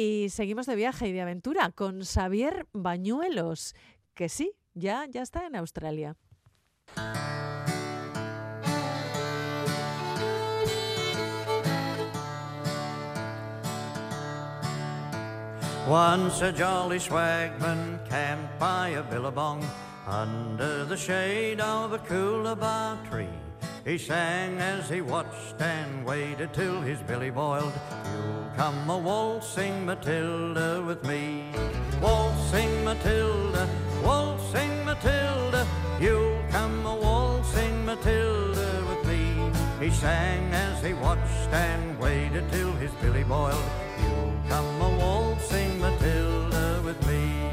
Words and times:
Y 0.00 0.28
seguimos 0.30 0.66
de 0.66 0.76
viaje 0.76 1.08
y 1.08 1.12
de 1.12 1.22
aventura 1.22 1.72
con 1.72 2.04
Xavier 2.04 2.68
Bañuelos, 2.72 3.74
que 4.14 4.28
sí, 4.28 4.52
ya, 4.72 5.06
ya 5.10 5.22
está 5.22 5.44
en 5.44 5.56
Australia. 5.56 6.14
Once 15.88 16.42
a 16.42 16.52
jolly 16.52 17.00
swagman 17.00 17.98
camped 18.08 18.56
by 18.60 18.90
a 18.90 19.02
billabong 19.02 19.64
under 20.06 20.84
the 20.84 20.96
shade 20.96 21.60
of 21.60 21.92
a 21.92 21.98
coolabah 21.98 22.98
tree. 23.10 23.26
He 23.84 23.98
sang 23.98 24.60
as 24.60 24.88
he 24.88 25.00
watched 25.00 25.60
and 25.60 26.06
waited 26.06 26.54
till 26.54 26.80
his 26.82 27.00
billy 27.02 27.30
boiled. 27.30 27.72
Come 28.58 28.90
a 28.90 28.98
waltzing 28.98 29.86
Matilda 29.86 30.82
with 30.84 31.04
me. 31.04 31.44
Waltzing 32.02 32.84
Matilda, 32.84 33.68
waltzing 34.02 34.84
Matilda. 34.84 35.64
You'll 36.00 36.42
come 36.50 36.84
a 36.84 36.96
waltzing 36.96 37.86
Matilda 37.86 38.84
with 38.88 39.06
me. 39.06 39.52
He 39.78 39.94
sang 39.94 40.52
as 40.52 40.82
he 40.82 40.92
watched 40.92 41.52
and 41.52 42.00
waited 42.00 42.50
till 42.50 42.72
his 42.72 42.90
billy 43.00 43.22
boiled. 43.22 43.62
You'll 44.02 44.34
come 44.48 44.82
a 44.82 44.90
waltzing 44.98 45.80
Matilda 45.80 46.82
with 46.84 47.00
me. 47.06 47.48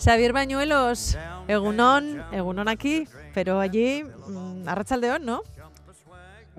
Xavier 0.00 0.32
Bañuelos, 0.32 1.16
Egunón, 1.46 2.26
Egunón 2.32 2.68
aquí, 2.68 3.06
pero 3.34 3.60
allí, 3.60 4.04
mm, 4.04 4.68
a 4.68 4.74
Rachaldeón, 4.74 5.24
¿no? 5.24 5.42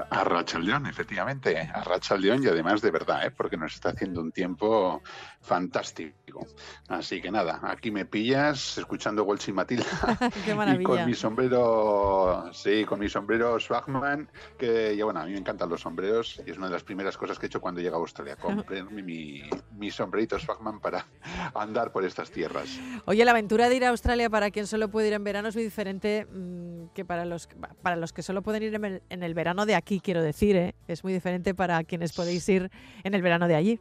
A 0.09 0.23
Rachaldeón, 0.23 0.88
efectivamente, 0.88 1.58
a 1.58 1.84
Rachaldeón 1.84 2.44
y 2.44 2.48
además 2.48 2.81
de 2.81 2.91
verdad, 2.91 3.26
¿eh? 3.26 3.31
porque 3.31 3.55
nos 3.55 3.74
está 3.74 3.90
haciendo 3.90 4.21
un 4.21 4.32
tiempo 4.32 5.01
fantástico. 5.41 6.46
Así 6.90 7.21
que 7.21 7.32
nada, 7.32 7.60
aquí 7.63 7.91
me 7.91 8.05
pillas 8.05 8.77
escuchando 8.77 9.23
Walsh 9.23 9.49
y 9.49 9.54
Matilda 9.54 9.85
Qué 10.46 10.51
y 10.51 10.55
maravilla. 10.55 10.84
con 10.84 11.05
mi 11.05 11.13
sombrero, 11.13 12.49
sí, 12.51 12.84
con 12.84 12.99
mi 12.99 13.07
sombrero 13.07 13.60
Swagman, 13.60 14.29
que 14.57 14.96
ya 14.98 15.05
bueno, 15.05 15.21
a 15.21 15.26
mí 15.26 15.32
me 15.32 15.38
encantan 15.38 15.70
los 15.70 15.82
sombreros 15.82 16.41
y 16.46 16.51
es 16.51 16.57
una 16.57 16.68
de 16.68 16.73
las 16.73 16.84
primeras 16.84 17.16
cosas 17.18 17.40
que 17.40 17.46
he 17.46 17.48
hecho 17.48 17.62
cuando 17.62 17.79
llego 17.79 17.96
a 17.96 17.99
Australia, 17.99 18.35
comprarme 18.35 19.01
mi, 19.01 19.43
mi 19.77 19.91
sombrerito 19.91 20.38
Swagman 20.40 20.79
para 20.79 21.05
andar 21.54 21.91
por 21.91 22.04
estas 22.04 22.32
tierras. 22.32 22.79
Oye, 23.05 23.23
la 23.23 23.32
aventura 23.32 23.70
de 23.70 23.76
ir 23.76 23.85
a 23.85 23.90
Australia 23.90 24.29
para 24.29 24.51
quien 24.51 24.68
solo 24.68 24.90
puede 24.90 25.07
ir 25.07 25.13
en 25.13 25.23
verano 25.23 25.48
es 25.48 25.55
muy 25.55 25.63
diferente 25.63 26.26
mm, 26.26 26.88
que 26.93 27.05
para 27.05 27.23
los, 27.23 27.48
para 27.82 27.96
los 27.96 28.12
que 28.12 28.23
solo 28.23 28.41
pueden 28.41 28.63
ir 28.63 28.76
en 28.76 28.84
el, 28.84 29.04
en 29.10 29.23
el 29.23 29.34
verano 29.34 29.66
de 29.66 29.76
aquí, 29.76 29.85
quiero 29.86 30.22
decir, 30.22 30.55
¿eh? 30.55 30.76
Es 30.88 31.04
muy 31.04 31.14
diferente 31.14 31.54
para 31.54 31.84
quienes 31.84 32.14
podéis 32.14 32.48
ir 32.50 32.70
en 33.04 33.14
el 33.14 33.22
verano 33.22 33.48
de 33.48 33.55
allí. 33.55 33.80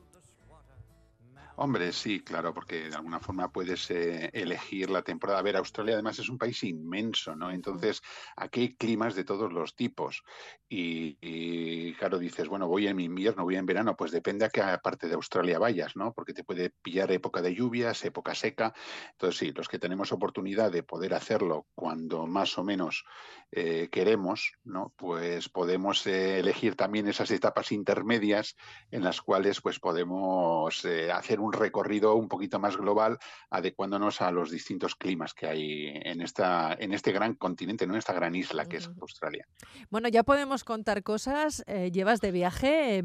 Hombre, 1.56 1.92
sí, 1.92 2.20
claro, 2.20 2.52
porque 2.52 2.88
de 2.88 2.96
alguna 2.96 3.20
forma 3.20 3.52
puedes 3.52 3.88
eh, 3.92 4.28
elegir 4.32 4.90
la 4.90 5.02
temporada. 5.02 5.38
A 5.38 5.42
ver, 5.42 5.56
Australia 5.56 5.94
además 5.94 6.18
es 6.18 6.28
un 6.28 6.36
país 6.36 6.64
inmenso, 6.64 7.36
¿no? 7.36 7.52
Entonces, 7.52 8.02
aquí 8.36 8.60
hay 8.60 8.74
climas 8.74 9.14
de 9.14 9.22
todos 9.22 9.52
los 9.52 9.76
tipos. 9.76 10.24
Y, 10.68 11.16
y, 11.20 11.94
claro, 11.94 12.18
dices, 12.18 12.48
bueno, 12.48 12.66
voy 12.66 12.88
en 12.88 12.98
invierno, 12.98 13.44
voy 13.44 13.54
en 13.54 13.66
verano, 13.66 13.94
pues 13.96 14.10
depende 14.10 14.44
a 14.44 14.48
qué 14.48 14.62
parte 14.82 15.06
de 15.06 15.14
Australia 15.14 15.60
vayas, 15.60 15.94
¿no? 15.94 16.12
Porque 16.12 16.34
te 16.34 16.42
puede 16.42 16.70
pillar 16.70 17.12
época 17.12 17.40
de 17.40 17.54
lluvias, 17.54 18.04
época 18.04 18.34
seca. 18.34 18.74
Entonces, 19.12 19.38
sí, 19.38 19.52
los 19.52 19.68
que 19.68 19.78
tenemos 19.78 20.10
oportunidad 20.10 20.72
de 20.72 20.82
poder 20.82 21.14
hacerlo 21.14 21.68
cuando 21.76 22.26
más 22.26 22.58
o 22.58 22.64
menos 22.64 23.04
eh, 23.52 23.88
queremos, 23.92 24.54
¿no? 24.64 24.92
Pues 24.96 25.48
podemos 25.48 26.04
eh, 26.08 26.40
elegir 26.40 26.74
también 26.74 27.06
esas 27.06 27.30
etapas 27.30 27.70
intermedias 27.70 28.56
en 28.90 29.04
las 29.04 29.20
cuales 29.20 29.60
pues 29.60 29.78
podemos 29.78 30.84
hacer 31.12 31.43
un 31.44 31.52
recorrido 31.52 32.14
un 32.14 32.28
poquito 32.28 32.58
más 32.58 32.76
global, 32.76 33.18
adecuándonos 33.50 34.20
a 34.20 34.30
los 34.30 34.50
distintos 34.50 34.94
climas 34.94 35.34
que 35.34 35.46
hay 35.46 35.86
en, 35.94 36.20
esta, 36.20 36.74
en 36.78 36.92
este 36.92 37.12
gran 37.12 37.34
continente, 37.34 37.86
¿no? 37.86 37.94
en 37.94 37.98
esta 37.98 38.12
gran 38.12 38.34
isla 38.34 38.66
que 38.66 38.78
es 38.78 38.90
Australia. 39.00 39.46
Bueno, 39.90 40.08
ya 40.08 40.22
podemos 40.22 40.64
contar 40.64 41.02
cosas. 41.02 41.62
Eh, 41.66 41.90
llevas 41.92 42.20
de 42.20 42.30
viaje 42.32 42.98
eh, 42.98 43.04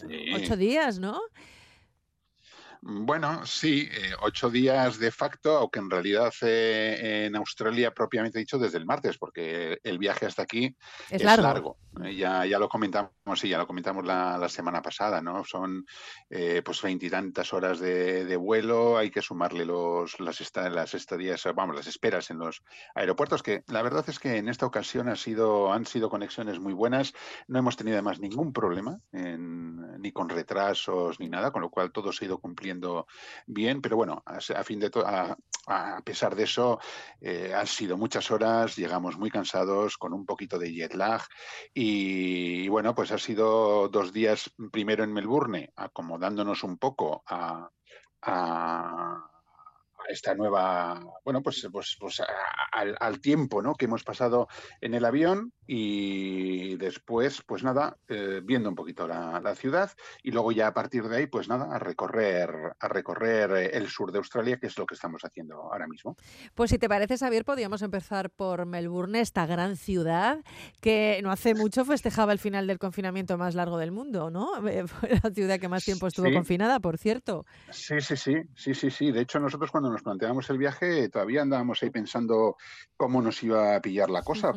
Sí. 0.00 0.32
ocho 0.34 0.56
días, 0.56 0.98
¿no? 0.98 1.20
Bueno, 2.80 3.44
sí, 3.44 3.88
eh, 3.90 4.12
ocho 4.20 4.50
días 4.50 4.98
de 4.98 5.10
facto, 5.10 5.56
aunque 5.58 5.80
en 5.80 5.90
realidad 5.90 6.32
eh, 6.42 7.24
en 7.26 7.34
Australia 7.36 7.92
propiamente 7.92 8.38
dicho 8.38 8.58
desde 8.58 8.78
el 8.78 8.86
martes, 8.86 9.18
porque 9.18 9.78
el 9.82 9.98
viaje 9.98 10.26
hasta 10.26 10.42
aquí 10.42 10.76
Es 11.10 11.22
es, 11.22 11.24
largo. 11.24 11.42
largo. 11.42 11.78
Eh, 12.04 12.14
ya, 12.14 12.46
ya 12.46 12.58
lo 12.60 12.68
comentamos, 12.68 13.10
sí, 13.34 13.48
ya 13.48 13.58
lo 13.58 13.66
comentamos 13.66 14.04
la, 14.06 14.38
la 14.38 14.48
semana 14.48 14.80
pasada, 14.80 15.20
¿no? 15.20 15.42
Son 15.44 15.84
eh, 16.30 16.62
pues 16.64 16.80
veintitantas 16.82 17.52
horas 17.52 17.80
de, 17.80 18.24
de 18.24 18.36
vuelo, 18.36 18.96
hay 18.96 19.10
que 19.10 19.22
sumarle 19.22 19.64
los, 19.64 20.20
las, 20.20 20.40
esta- 20.40 20.70
las 20.70 20.94
estadías, 20.94 21.42
vamos, 21.56 21.74
las 21.74 21.86
esperas 21.88 22.30
en 22.30 22.38
los 22.38 22.62
aeropuertos, 22.94 23.42
que 23.42 23.62
la 23.66 23.82
verdad 23.82 24.04
es 24.08 24.20
que 24.20 24.36
en 24.36 24.48
esta 24.48 24.66
ocasión 24.66 25.08
ha 25.08 25.16
sido, 25.16 25.72
han 25.72 25.86
sido 25.86 26.08
conexiones 26.10 26.60
muy 26.60 26.74
buenas, 26.74 27.12
no 27.48 27.58
hemos 27.58 27.76
tenido 27.76 27.96
además 27.96 28.20
ningún 28.20 28.52
problema, 28.52 29.00
en- 29.10 30.00
ni 30.00 30.12
con 30.12 30.28
retrasos 30.28 31.18
ni 31.18 31.28
nada, 31.28 31.50
con 31.50 31.62
lo 31.62 31.70
cual 31.70 31.90
todo 31.90 32.12
se 32.12 32.24
ha 32.24 32.28
ido 32.28 32.38
cumpliendo 32.38 32.67
bien, 33.46 33.80
pero 33.80 33.96
bueno, 33.96 34.22
a, 34.24 34.40
fin 34.64 34.80
de 34.80 34.90
a, 35.04 35.36
a 35.66 36.00
pesar 36.02 36.34
de 36.34 36.44
eso, 36.44 36.80
eh, 37.20 37.52
han 37.54 37.66
sido 37.66 37.96
muchas 37.96 38.30
horas, 38.30 38.76
llegamos 38.76 39.18
muy 39.18 39.30
cansados, 39.30 39.96
con 39.96 40.12
un 40.12 40.24
poquito 40.24 40.58
de 40.58 40.72
jet 40.72 40.94
lag, 40.94 41.22
y, 41.74 42.68
bueno, 42.68 42.94
pues 42.94 43.12
ha 43.12 43.18
sido 43.18 43.88
dos 43.88 44.12
días 44.12 44.50
primero 44.72 45.04
en 45.04 45.12
Melbourne, 45.12 45.72
acomodándonos 45.76 46.62
un 46.62 46.78
poco 46.78 47.22
a 47.26 47.70
esta 50.08 50.34
nueva, 50.34 51.00
bueno, 51.24 51.42
pues, 51.42 51.66
pues, 51.72 51.96
pues 52.00 52.22
al, 52.72 52.96
al 52.98 53.20
tiempo 53.20 53.62
¿no? 53.62 53.74
que 53.74 53.84
hemos 53.86 54.04
pasado 54.04 54.48
en 54.80 54.94
el 54.94 55.04
avión 55.04 55.52
y 55.66 56.76
después, 56.76 57.42
pues 57.46 57.62
nada, 57.62 57.96
eh, 58.08 58.40
viendo 58.42 58.68
un 58.70 58.74
poquito 58.74 59.06
la, 59.06 59.40
la 59.40 59.54
ciudad 59.54 59.90
y 60.22 60.30
luego 60.32 60.52
ya 60.52 60.68
a 60.68 60.74
partir 60.74 61.04
de 61.04 61.16
ahí, 61.18 61.26
pues 61.26 61.48
nada, 61.48 61.74
a 61.74 61.78
recorrer, 61.78 62.50
a 62.80 62.88
recorrer 62.88 63.50
eh, 63.52 63.70
el 63.74 63.88
sur 63.88 64.10
de 64.12 64.18
Australia, 64.18 64.58
que 64.58 64.66
es 64.68 64.78
lo 64.78 64.86
que 64.86 64.94
estamos 64.94 65.22
haciendo 65.24 65.56
ahora 65.56 65.86
mismo. 65.86 66.16
Pues 66.54 66.70
si 66.70 66.78
te 66.78 66.88
parece, 66.88 67.16
Xavier, 67.18 67.44
podríamos 67.44 67.82
empezar 67.82 68.30
por 68.30 68.64
Melbourne, 68.66 69.20
esta 69.20 69.46
gran 69.46 69.76
ciudad 69.76 70.38
que 70.80 71.20
no 71.22 71.30
hace 71.30 71.54
mucho 71.54 71.84
festejaba 71.84 72.32
el 72.32 72.38
final 72.38 72.66
del 72.66 72.78
confinamiento 72.78 73.36
más 73.38 73.54
largo 73.54 73.78
del 73.78 73.92
mundo, 73.92 74.30
¿no? 74.30 74.66
Eh, 74.68 74.86
Fue 74.86 75.10
la 75.22 75.30
ciudad 75.30 75.58
que 75.60 75.68
más 75.68 75.84
tiempo 75.84 76.06
estuvo 76.06 76.26
Sí. 76.28 76.32
confinada, 76.32 76.80
por 76.80 76.98
cierto. 76.98 77.44
Sí, 77.70 78.00
sí, 78.00 78.16
sí, 78.16 78.34
sí, 78.54 78.74
sí, 78.74 78.90
sí. 78.90 79.12
De 79.12 79.20
hecho, 79.20 79.38
nosotros 79.38 79.70
cuando 79.70 79.90
nos 79.90 79.97
planteamos 80.02 80.48
el 80.50 80.58
viaje 80.58 81.08
todavía 81.08 81.42
andábamos 81.42 81.82
ahí 81.82 81.90
pensando 81.90 82.56
cómo 82.96 83.22
nos 83.22 83.42
iba 83.42 83.76
a 83.76 83.80
pillar 83.80 84.10
la 84.10 84.22
cosa. 84.22 84.52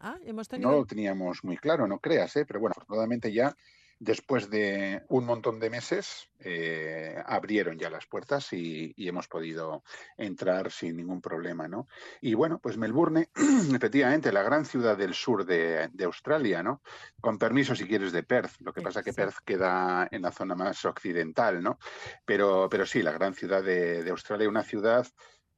Ah, 0.00 0.18
hemos 0.24 0.50
No 0.52 0.72
lo 0.72 0.84
teníamos 0.84 1.44
muy 1.44 1.56
claro, 1.56 1.86
no 1.86 1.98
creas, 1.98 2.36
¿eh? 2.36 2.44
pero 2.46 2.60
bueno, 2.60 2.74
afortunadamente 2.76 3.32
ya 3.32 3.56
después 3.98 4.50
de 4.50 5.02
un 5.08 5.24
montón 5.24 5.60
de 5.60 5.70
meses 5.70 6.28
eh, 6.40 7.16
abrieron 7.26 7.78
ya 7.78 7.90
las 7.90 8.06
puertas 8.06 8.52
y, 8.52 8.92
y 8.96 9.08
hemos 9.08 9.28
podido 9.28 9.82
entrar 10.16 10.70
sin 10.70 10.96
ningún 10.96 11.20
problema, 11.20 11.68
¿no? 11.68 11.88
Y 12.20 12.34
bueno, 12.34 12.58
pues 12.58 12.76
Melbourne, 12.76 13.30
efectivamente, 13.74 14.32
la 14.32 14.42
gran 14.42 14.64
ciudad 14.64 14.96
del 14.96 15.14
sur 15.14 15.44
de, 15.46 15.88
de 15.92 16.04
Australia, 16.04 16.62
¿no? 16.62 16.82
Con 17.20 17.38
permiso, 17.38 17.74
si 17.74 17.86
quieres, 17.86 18.12
de 18.12 18.22
Perth. 18.22 18.52
Lo 18.60 18.72
que 18.72 18.82
pasa 18.82 19.02
que 19.02 19.12
Sí. 19.12 19.16
Perth 19.16 19.36
queda 19.44 20.08
en 20.10 20.22
la 20.22 20.32
zona 20.32 20.54
más 20.54 20.84
occidental, 20.84 21.62
¿no? 21.62 21.78
Pero, 22.24 22.68
pero 22.70 22.84
sí, 22.86 23.02
la 23.02 23.12
gran 23.12 23.34
ciudad 23.34 23.62
de, 23.62 24.02
de 24.02 24.10
Australia, 24.10 24.48
una 24.48 24.64
ciudad, 24.64 25.06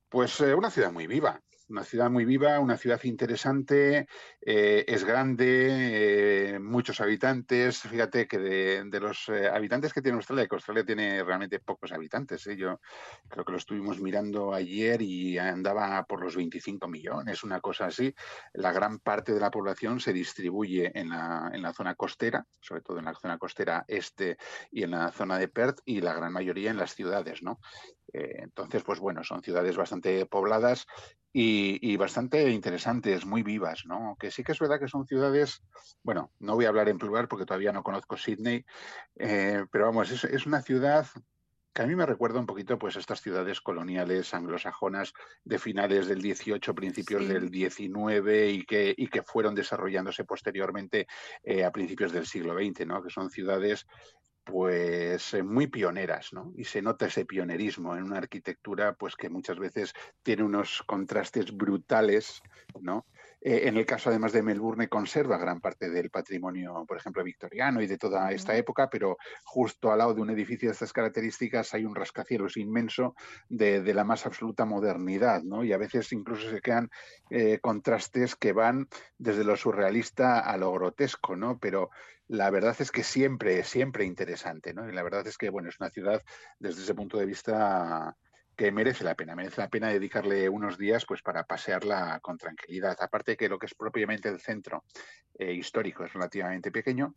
pues 0.09 0.41
eh, 0.41 0.55
una 0.55 0.71
ciudad 0.71 0.93
muy 0.93 1.07
viva. 1.07 1.41
Una 1.69 1.83
ciudad 1.83 2.09
muy 2.11 2.25
viva, 2.25 2.61
una 2.61 2.77
ciudad 2.77 3.03
interesante, 3.03 4.07
eh, 4.41 4.85
es 4.87 5.03
grande, 5.03 6.55
eh, 6.55 6.59
muchos 6.61 7.01
habitantes. 7.01 7.81
Fíjate 7.81 8.29
que 8.29 8.39
de, 8.39 9.01
los 9.01 9.29
eh, 9.31 9.49
habitantes 9.49 9.93
que 9.93 10.01
tiene 10.01 10.15
Australia, 10.15 10.47
que 10.47 10.55
Australia 10.55 10.85
tiene 10.85 11.25
realmente 11.25 11.59
pocos 11.59 11.91
habitantes. 11.91 12.45
Yo 12.57 12.81
creo 13.29 13.45
que 13.45 13.51
lo 13.51 13.59
estuvimos 13.59 14.01
mirando 14.01 14.55
ayer 14.55 15.03
y 15.03 15.39
andaba 15.39 16.05
por 16.05 16.23
los 16.23 16.37
25 16.37 16.87
millones, 16.87 17.43
una 17.43 17.61
cosa 17.61 17.87
así. 17.87 18.15
La 18.53 18.71
gran 18.71 19.01
parte 19.01 19.35
de 19.35 19.41
la 19.41 19.51
población 19.51 19.99
se 19.99 20.13
distribuye 20.13 20.93
en 20.95 21.09
la, 21.09 21.51
en 21.53 21.63
la 21.63 21.73
zona 21.73 21.97
costera, 21.97 22.47
sobre 22.61 22.83
todo 22.83 23.01
en 23.01 23.07
la 23.07 23.15
zona 23.15 23.39
costera 23.39 23.85
este 23.89 24.37
y 24.71 24.85
en 24.85 24.93
la 24.93 25.11
zona 25.11 25.37
de 25.37 25.49
Perth, 25.49 25.81
y 25.85 26.01
la 26.01 26.15
gran 26.15 26.33
mayoría 26.33 26.71
en 26.71 26.77
las 26.77 26.95
ciudades, 26.95 27.43
¿no? 27.43 27.59
Entonces, 28.13 28.83
pues 28.83 28.99
bueno, 28.99 29.23
son 29.25 29.43
ciudades 29.43 29.77
bastante 29.77 30.25
pobladas 30.25 30.87
y, 31.39 31.93
y 31.93 31.99
bastante 31.99 32.49
interesantes, 32.49 33.27
muy 33.27 33.43
vivas, 33.43 33.85
¿no? 33.85 34.17
Que 34.19 34.31
sí 34.31 34.43
que 34.43 34.53
es 34.53 34.59
verdad 34.59 34.81
que 34.81 34.89
son 34.89 35.07
ciudades, 35.07 35.63
bueno, 36.03 36.33
no 36.39 36.55
voy 36.55 36.65
a 36.65 36.69
hablar 36.69 36.89
en 36.89 36.97
plural 36.97 37.29
porque 37.29 37.45
todavía 37.45 37.73
no 37.73 37.83
conozco 37.83 38.17
Sydney, 38.17 38.65
eh, 39.17 39.67
pero 39.71 39.85
vamos, 39.85 40.11
es, 40.11 40.25
es 40.25 40.47
una 40.47 40.63
ciudad 40.63 41.07
que 41.75 41.83
a 41.83 41.87
mí 41.87 41.95
me 41.95 42.07
recuerda 42.07 42.41
un 42.41 42.47
poquito 42.47 42.79
pues 42.79 42.97
estas 42.97 43.21
ciudades 43.21 43.61
coloniales 43.61 44.33
anglosajonas 44.33 45.13
de 45.45 45.59
finales 45.59 46.07
del 46.09 46.23
18, 46.23 46.75
principios 46.75 47.29
del 47.29 47.51
19 47.51 48.49
y 48.49 48.65
que, 48.65 48.95
y 48.97 49.09
que 49.09 49.23
fueron 49.23 49.55
desarrollándose 49.55 50.25
posteriormente 50.25 51.07
eh, 51.43 51.67
a 51.67 51.71
principios 51.71 52.13
del 52.13 52.27
siglo 52.27 52.55
XX, 52.55 52.87
¿no? 52.87 53.03
que 53.03 53.11
son 53.11 53.29
ciudades 53.29 53.87
pues 54.47 55.35
eh, 55.35 55.43
muy 55.43 55.67
pioneras, 55.67 56.33
¿no? 56.33 56.53
Y 56.57 56.65
se 56.65 56.81
nota 56.81 57.07
ese 57.07 57.25
pionerismo 57.25 57.97
en 57.97 58.05
una 58.05 58.19
arquitectura 58.19 58.95
pues 58.95 59.17
que 59.17 59.29
muchas 59.29 59.59
veces 59.59 59.93
tiene 60.23 60.45
unos 60.45 60.85
contrastes 60.87 61.55
brutales, 61.55 62.41
¿no? 62.81 63.07
Eh, 63.49 63.69
en 63.69 63.77
el 63.77 63.87
caso 63.87 64.11
además 64.11 64.33
de 64.33 64.43
Melbourne 64.43 64.89
conserva 64.89 65.39
gran 65.39 65.61
parte 65.61 65.89
del 65.89 66.11
patrimonio, 66.11 66.85
por 66.85 66.97
ejemplo, 66.97 67.23
victoriano 67.23 67.81
y 67.81 67.87
de 67.87 67.97
toda 67.97 68.33
esta 68.33 68.57
época, 68.57 68.91
pero 68.91 69.19
justo 69.45 69.93
al 69.93 69.99
lado 69.99 70.15
de 70.15 70.21
un 70.21 70.31
edificio 70.31 70.69
de 70.69 70.73
estas 70.73 70.93
características 70.93 71.73
hay 71.73 71.85
un 71.85 71.95
rascacielos 71.95 72.57
inmenso 72.57 73.15
de, 73.49 73.95
la 73.95 74.03
más 74.03 74.27
absoluta 74.27 74.65
modernidad, 74.65 75.45
¿no? 75.45 75.63
Y 75.63 75.73
a 75.73 75.79
veces 75.79 76.11
incluso 76.11 76.51
se 76.51 76.61
quedan 76.61 76.91
eh, 77.31 77.61
contrastes 77.61 78.35
que 78.35 78.53
van 78.53 78.89
desde 79.17 79.45
lo 79.45 79.57
surrealista 79.57 80.41
a 80.41 80.57
lo 80.57 80.73
grotesco, 80.73 81.37
¿no? 81.37 81.57
Pero 81.61 81.91
la 82.27 82.51
verdad 82.51 82.75
es 82.81 82.91
que 82.91 83.05
siempre, 83.05 83.63
siempre 83.63 84.05
interesante, 84.05 84.75
¿no? 84.75 84.89
Y 84.89 84.93
la 84.93 85.05
verdad 85.05 85.25
es 85.29 85.39
que, 85.39 85.51
bueno, 85.51 85.69
es 85.69 85.79
una 85.79 85.91
ciudad 85.91 86.21
desde 86.59 86.83
ese 86.83 86.97
punto 86.97 87.17
de 87.17 87.27
vista 87.27 88.17
que 88.57 88.73
merece 88.73 89.05
la 89.05 89.15
pena, 89.15 89.37
merece 89.37 89.61
la 89.61 89.69
pena 89.69 89.89
dedicarle 89.89 90.49
unos 90.49 90.79
días 90.79 91.05
pues 91.07 91.23
para 91.23 91.45
pasearla 91.45 92.19
con 92.21 92.39
tranquilidad. 92.39 92.97
Aparte 93.01 93.37
que 93.37 93.49
lo 93.49 93.59
que 93.59 93.67
es 93.67 93.75
propiamente 93.75 94.29
el 94.29 94.41
centro 94.41 94.85
eh, 95.39 95.53
histórico 95.53 96.05
es 96.05 96.13
relativamente 96.13 96.73
pequeño, 96.73 97.15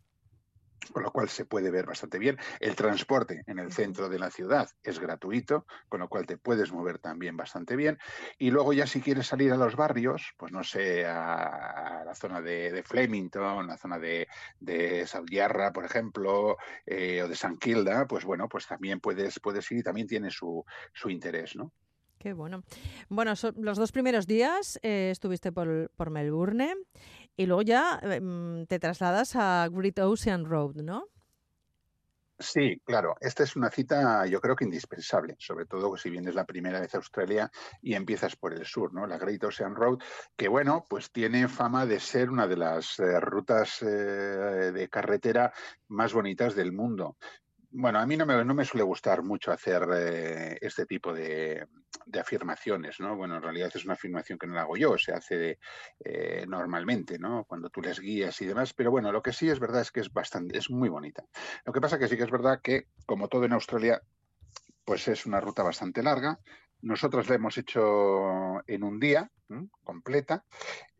con 0.92 1.02
lo 1.02 1.10
cual 1.10 1.28
se 1.28 1.44
puede 1.44 1.70
ver 1.70 1.86
bastante 1.86 2.18
bien. 2.18 2.38
El 2.58 2.74
transporte 2.74 3.42
en 3.46 3.58
el 3.58 3.72
centro 3.72 4.08
de 4.08 4.18
la 4.18 4.30
ciudad 4.30 4.68
es 4.82 4.98
gratuito, 4.98 5.66
con 5.88 6.00
lo 6.00 6.08
cual 6.08 6.26
te 6.26 6.38
puedes 6.38 6.72
mover 6.72 6.98
también 6.98 7.36
bastante 7.36 7.76
bien. 7.76 7.98
Y 8.38 8.50
luego 8.50 8.72
ya 8.72 8.86
si 8.86 9.00
quieres 9.00 9.26
salir 9.26 9.52
a 9.52 9.56
los 9.56 9.76
barrios, 9.76 10.34
pues 10.36 10.52
no 10.52 10.64
sé, 10.64 11.06
a, 11.06 12.02
la 12.04 12.14
zona 12.14 12.40
de, 12.40 12.82
Flemington, 12.84 13.66
la 13.66 13.76
zona 13.76 13.98
de, 13.98 14.26
de 14.58 15.06
por 15.72 15.84
ejemplo, 15.84 16.56
eh, 16.86 17.22
o 17.22 17.28
de 17.28 17.36
San 17.36 17.56
Kilda, 17.56 18.06
pues 18.06 18.24
bueno, 18.24 18.48
pues 18.48 18.66
también 18.66 19.00
puedes, 19.00 19.38
puedes 19.40 19.70
ir 19.70 19.78
y 19.78 19.82
también 19.82 20.06
tiene 20.06 20.30
su, 20.30 20.64
su 20.92 21.10
interés, 21.10 21.56
¿no? 21.56 21.72
Qué 22.20 22.34
bueno. 22.34 22.62
Bueno, 23.08 23.32
los 23.56 23.78
dos 23.78 23.92
primeros 23.92 24.26
días 24.26 24.78
eh, 24.82 25.08
estuviste 25.10 25.52
por, 25.52 25.90
por 25.96 26.10
Melbourne 26.10 26.74
y 27.40 27.46
luego 27.46 27.62
ya 27.62 27.98
em, 28.02 28.66
te 28.66 28.78
trasladas 28.78 29.34
a 29.34 29.66
Great 29.70 29.98
Ocean 29.98 30.44
Road, 30.44 30.74
¿no? 30.82 31.06
Sí, 32.38 32.78
claro. 32.84 33.16
Esta 33.18 33.44
es 33.44 33.56
una 33.56 33.70
cita, 33.70 34.26
yo 34.26 34.42
creo 34.42 34.54
que 34.54 34.64
indispensable, 34.64 35.36
sobre 35.38 35.64
todo 35.64 35.96
si 35.96 36.10
vienes 36.10 36.34
la 36.34 36.44
primera 36.44 36.80
vez 36.80 36.94
a 36.94 36.98
Australia 36.98 37.50
y 37.80 37.94
empiezas 37.94 38.36
por 38.36 38.52
el 38.52 38.66
sur, 38.66 38.92
¿no? 38.92 39.06
La 39.06 39.16
Great 39.16 39.42
Ocean 39.42 39.74
Road, 39.74 39.98
que 40.36 40.48
bueno, 40.48 40.84
pues 40.86 41.10
tiene 41.10 41.48
fama 41.48 41.86
de 41.86 41.98
ser 41.98 42.28
una 42.28 42.46
de 42.46 42.56
las 42.58 42.98
eh, 42.98 43.18
rutas 43.20 43.80
eh, 43.80 43.86
de 43.86 44.88
carretera 44.90 45.50
más 45.88 46.12
bonitas 46.12 46.54
del 46.54 46.72
mundo. 46.72 47.16
Bueno, 47.72 48.00
a 48.00 48.06
mí 48.06 48.16
no 48.16 48.26
me, 48.26 48.44
no 48.44 48.52
me 48.52 48.64
suele 48.64 48.82
gustar 48.82 49.22
mucho 49.22 49.52
hacer 49.52 49.86
eh, 49.94 50.58
este 50.60 50.86
tipo 50.86 51.12
de, 51.12 51.68
afirmaciones, 52.18 52.98
¿no? 52.98 53.16
Bueno, 53.16 53.36
en 53.36 53.42
realidad 53.42 53.70
es 53.72 53.84
una 53.84 53.94
afirmación 53.94 54.38
que 54.38 54.48
no 54.48 54.54
la 54.54 54.62
hago 54.62 54.76
yo, 54.76 54.98
se 54.98 55.12
hace 55.12 55.60
eh, 56.04 56.44
normalmente, 56.48 57.16
¿no? 57.18 57.44
Cuando 57.44 57.70
tú 57.70 57.80
les 57.80 58.00
guías 58.00 58.40
y 58.42 58.46
demás, 58.46 58.74
pero 58.74 58.90
bueno, 58.90 59.12
lo 59.12 59.22
que 59.22 59.32
sí 59.32 59.48
es 59.48 59.60
verdad 59.60 59.82
es 59.82 59.92
que 59.92 60.00
es 60.00 60.12
bastante, 60.12 60.58
es 60.58 60.68
muy 60.68 60.88
bonita. 60.88 61.24
Lo 61.64 61.72
que 61.72 61.80
pasa 61.80 61.96
que 61.96 62.08
sí 62.08 62.16
que 62.16 62.24
es 62.24 62.30
verdad 62.30 62.60
que, 62.60 62.88
como 63.06 63.28
todo 63.28 63.44
en 63.44 63.52
Australia, 63.52 64.02
pues 64.84 65.06
es 65.06 65.24
una 65.24 65.40
ruta 65.40 65.62
bastante 65.62 66.02
larga. 66.02 66.40
Nosotros 66.82 67.28
la 67.28 67.36
hemos 67.36 67.56
hecho 67.56 68.66
en 68.66 68.82
un 68.82 68.98
día, 68.98 69.30
completa, 69.84 70.44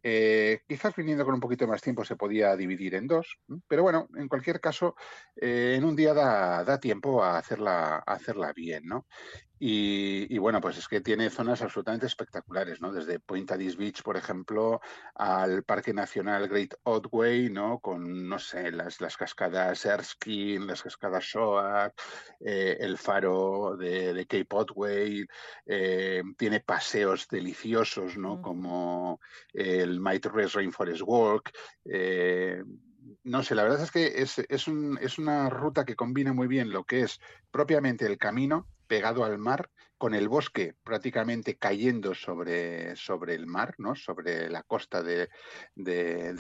eh, 0.03 0.63
quizás 0.67 0.95
viniendo 0.97 1.25
con 1.25 1.35
un 1.35 1.41
poquito 1.41 1.67
más 1.67 1.83
tiempo 1.83 2.05
se 2.05 2.17
podía 2.17 2.57
dividir 2.57 2.95
en 2.95 3.07
dos, 3.07 3.39
pero 3.69 3.83
bueno, 3.83 4.09
en 4.17 4.29
cualquier 4.29 4.61
caso, 4.61 4.97
eh, 5.37 5.75
en 5.77 5.85
un 5.85 5.97
día 5.97 6.15
da, 6.15 6.65
da, 6.65 6.81
tiempo 6.81 7.23
a 7.23 7.39
hacerla, 7.39 8.03
a 8.07 8.13
hacerla 8.13 8.53
bien, 8.53 8.87
¿no? 8.87 9.07
Y, 9.63 10.39
bueno, 10.39 10.59
pues 10.63 10.79
es 10.79 10.89
que 10.89 11.03
tiene 11.03 11.29
zonas 11.29 11.61
absolutamente 11.61 12.07
espectaculares, 12.07 12.81
¿no? 12.81 12.93
Desde 12.93 13.21
Point 13.21 13.53
Addis 13.53 13.77
Beach, 13.77 14.03
por 14.03 14.17
ejemplo, 14.17 14.81
al 15.15 15.65
Parque 15.65 15.93
Nacional 15.93 16.49
Great 16.49 16.73
Otway, 16.85 17.51
¿no? 17.51 17.79
Con, 17.79 18.27
no 18.27 18.39
sé, 18.39 18.73
las, 18.73 19.03
las 19.03 19.19
cascadas 19.19 19.85
Erskine, 19.85 20.65
las 20.65 20.83
cascadas 20.83 21.25
Shoah, 21.25 21.93
eh, 22.41 22.79
el 22.81 22.97
faro 22.97 23.77
de, 23.77 24.27
Cape 24.27 24.47
Otway, 24.49 25.27
eh, 25.67 26.23
tiene 26.39 26.61
paseos 26.61 27.29
deliciosos, 27.29 28.17
¿no? 28.17 28.37
Mm. 28.37 28.41
Como 28.41 29.21
el 29.53 30.01
Might 30.01 30.25
Rest 30.25 30.55
Rainforest 30.55 31.03
Walk, 31.05 31.51
eh, 31.85 32.63
no 33.25 33.43
sé, 33.43 33.55
la 33.55 33.65
verdad 33.65 33.83
es 33.83 33.91
que 33.91 34.23
es, 34.23 34.39
es, 34.39 34.69
un, 34.69 34.99
es, 35.03 35.19
una 35.19 35.51
ruta 35.51 35.85
que 35.85 35.97
combina 35.97 36.33
muy 36.33 36.49
bien 36.49 36.71
lo 36.71 36.85
que 36.85 37.03
es 37.03 37.21
propiamente 37.51 38.07
el 38.07 38.17
camino, 38.17 38.67
pegado 38.91 39.25
al 39.25 39.39
mar, 39.39 39.71
con 39.97 40.15
el 40.15 40.29
bosque 40.29 40.75
prácticamente 40.83 41.57
cayendo 41.57 42.13
sobre, 42.13 42.97
sobre 42.97 43.37
el 43.37 43.47
mar, 43.47 43.73
¿no? 43.79 43.95
sobre 43.95 44.51
la 44.51 44.65
costa 44.65 45.01
de, 45.01 45.29
de, 45.77 46.35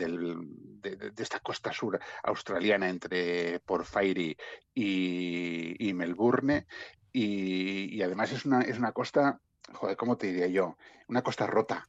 esta 1.17 1.39
costa 1.39 1.73
sur 1.73 2.01
australiana 2.25 2.89
entre 2.89 3.61
Port 3.61 3.87
y, 4.05 4.37
y 4.75 5.95
Melbourne. 5.95 6.67
Y, 7.13 7.95
y, 7.97 8.03
además 8.03 8.33
es 8.33 8.45
una, 8.45 8.63
es 8.63 8.79
una 8.79 8.91
costa, 8.91 9.41
joder, 9.73 9.97
¿cómo 9.97 10.17
te 10.17 10.27
diría 10.27 10.49
yo? 10.49 10.77
Una 11.07 11.23
costa 11.23 11.47
rota, 11.47 11.89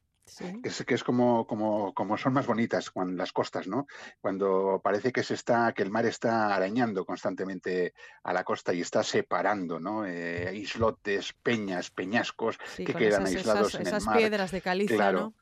que, 0.62 0.68
es, 0.68 0.84
que 0.84 0.94
es 0.94 1.04
como, 1.04 1.46
como, 1.46 1.92
como, 1.94 2.16
son 2.16 2.32
más 2.32 2.46
bonitas 2.46 2.90
cuando, 2.90 3.16
las 3.16 3.32
costas, 3.32 3.66
¿no? 3.66 3.86
Cuando 4.20 4.80
parece 4.82 5.12
que 5.12 5.22
se 5.22 5.34
está, 5.34 5.72
que 5.72 5.82
el 5.82 5.90
mar 5.90 6.06
está 6.06 6.54
arañando 6.54 7.04
constantemente 7.04 7.94
a 8.22 8.32
la 8.32 8.44
costa 8.44 8.72
y 8.72 8.80
está 8.80 9.02
separando, 9.02 9.78
¿no? 9.78 10.06
Eh, 10.06 10.54
islotes, 10.54 11.32
peñas, 11.42 11.90
peñascos 11.90 12.58
que 12.76 12.94
quedan 12.94 13.26
aislados 13.26 13.74
en 13.74 13.86
el 13.86 13.92
mar. 13.92 14.00
Esas 14.00 14.16
piedras 14.16 14.50
de 14.50 14.60
caliza, 14.60 15.12
¿no? 15.12 15.34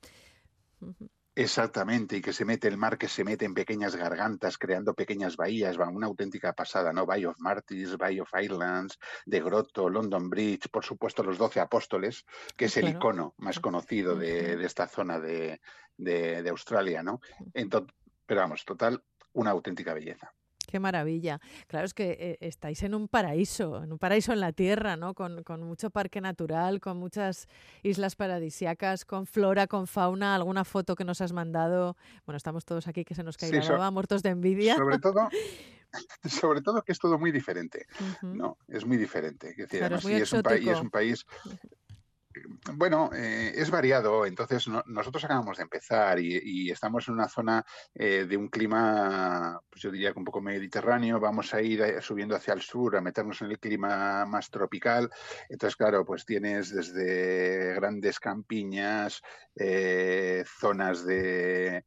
Exactamente, 1.37 2.17
y 2.17 2.21
que 2.21 2.33
se 2.33 2.45
mete 2.45 2.67
el 2.67 2.77
mar, 2.77 2.99
que 2.99 3.07
se 3.07 3.23
mete 3.23 3.45
en 3.45 3.55
pequeñas 3.55 3.95
gargantas, 3.95 4.59
creando 4.59 4.95
pequeñas 4.95 5.37
bahías, 5.37 5.79
va 5.79 5.89
una 5.89 6.09
auténtica 6.09 6.53
pasada, 6.53 6.93
¿no? 6.93 7.07
Bay 7.07 7.25
of 7.25 7.39
Martyrs, 7.39 7.97
Bay 7.97 8.19
of 8.19 8.31
Islands, 8.41 8.99
de 9.27 9.41
Grotto, 9.41 9.89
London 9.89 10.29
Bridge, 10.29 10.69
por 10.71 10.85
supuesto 10.85 11.23
los 11.23 11.39
Doce 11.39 11.61
Apóstoles, 11.61 12.25
que 12.57 12.65
es 12.65 12.77
el 12.77 12.89
icono 12.89 13.35
más 13.39 13.61
conocido 13.61 14.17
de, 14.17 14.63
esta 14.65 14.89
zona 14.89 15.21
de, 15.21 15.61
Australia, 16.51 17.03
¿no? 17.03 17.21
Entonces, 17.55 17.95
pero 18.27 18.41
vamos, 18.41 18.65
total, 18.65 19.03
una 19.33 19.51
auténtica 19.51 19.95
belleza. 19.95 20.33
Qué 20.71 20.79
maravilla. 20.79 21.41
Claro, 21.67 21.85
es 21.85 21.95
que 21.95 22.17
eh, 22.21 22.39
estáis 22.41 22.85
en 22.85 22.95
un 22.95 23.09
paraíso, 23.09 23.83
en 23.83 23.91
un 23.93 23.99
paraíso 23.99 24.33
en 24.33 24.39
la 24.39 24.53
tierra, 24.53 24.97
¿no? 24.97 25.15
Con, 25.15 25.43
mucho 25.65 25.91
parque 25.91 26.21
natural, 26.21 26.81
con 26.81 26.97
muchas 26.97 27.49
islas 27.83 28.15
paradisiacas, 28.15 29.05
con 29.05 29.27
flora, 29.27 29.67
con 29.67 29.89
fauna, 29.89 30.37
alguna 30.37 30.65
foto 30.65 30.95
que 30.95 31.05
nos 31.05 31.21
has 31.21 31.33
mandado. 31.33 31.97
Bueno, 32.25 32.37
estamos 32.37 32.65
todos 32.65 32.87
aquí 32.87 33.05
que 33.05 33.17
se 33.17 33.25
nos 33.25 33.37
cae 33.37 33.51
la 33.51 33.69
baba, 33.69 33.91
muertos 33.91 34.23
de 34.23 34.31
envidia. 34.31 34.77
Sobre 34.77 34.99
todo, 34.99 35.29
sobre 36.25 36.63
todo 36.63 36.83
que 36.83 36.93
es 36.93 36.99
todo 37.01 37.19
muy 37.19 37.33
diferente, 37.33 37.87
¿no? 38.23 38.57
Es 38.69 38.87
muy 38.87 38.97
diferente. 38.97 39.55
Es 39.59 39.75
además, 39.75 40.05
es, 40.05 40.33
un 40.33 40.43
país, 40.43 40.69
es 40.69 40.81
un 40.81 40.91
país 40.91 41.27
bueno, 42.75 43.11
eh, 43.13 43.53
es 43.55 43.71
variado. 43.71 44.25
Entonces, 44.27 44.69
nosotros 44.87 45.25
acabamos 45.25 45.57
de 45.57 45.65
empezar 45.65 46.19
y, 46.21 46.71
estamos 46.71 47.09
en 47.09 47.15
una 47.15 47.29
zona 47.29 47.65
eh, 47.95 48.27
de 48.29 48.37
un 48.37 48.49
clima, 48.49 49.61
pues 49.69 49.83
yo 49.83 49.91
diría 49.91 50.13
que 50.13 50.19
un 50.19 50.25
poco 50.25 50.41
mediterráneo. 50.41 51.19
Vamos 51.19 51.53
a 51.55 51.61
ir 51.61 51.83
eh, 51.83 52.01
subiendo 52.01 52.37
hacia 52.37 52.55
el 52.55 52.63
sur, 52.63 52.97
a 52.97 53.01
meternos 53.01 53.43
en 53.43 53.51
el 53.51 53.59
clima 53.59 54.25
más 54.27 54.51
tropical. 54.51 55.11
Entonces, 55.49 55.77
claro, 55.77 56.05
pues 56.05 56.25
tienes 56.25 56.75
desde 56.75 57.75
grandes 57.75 58.21
campiñas, 58.21 59.23
zonas 60.45 61.05
de 61.05 61.85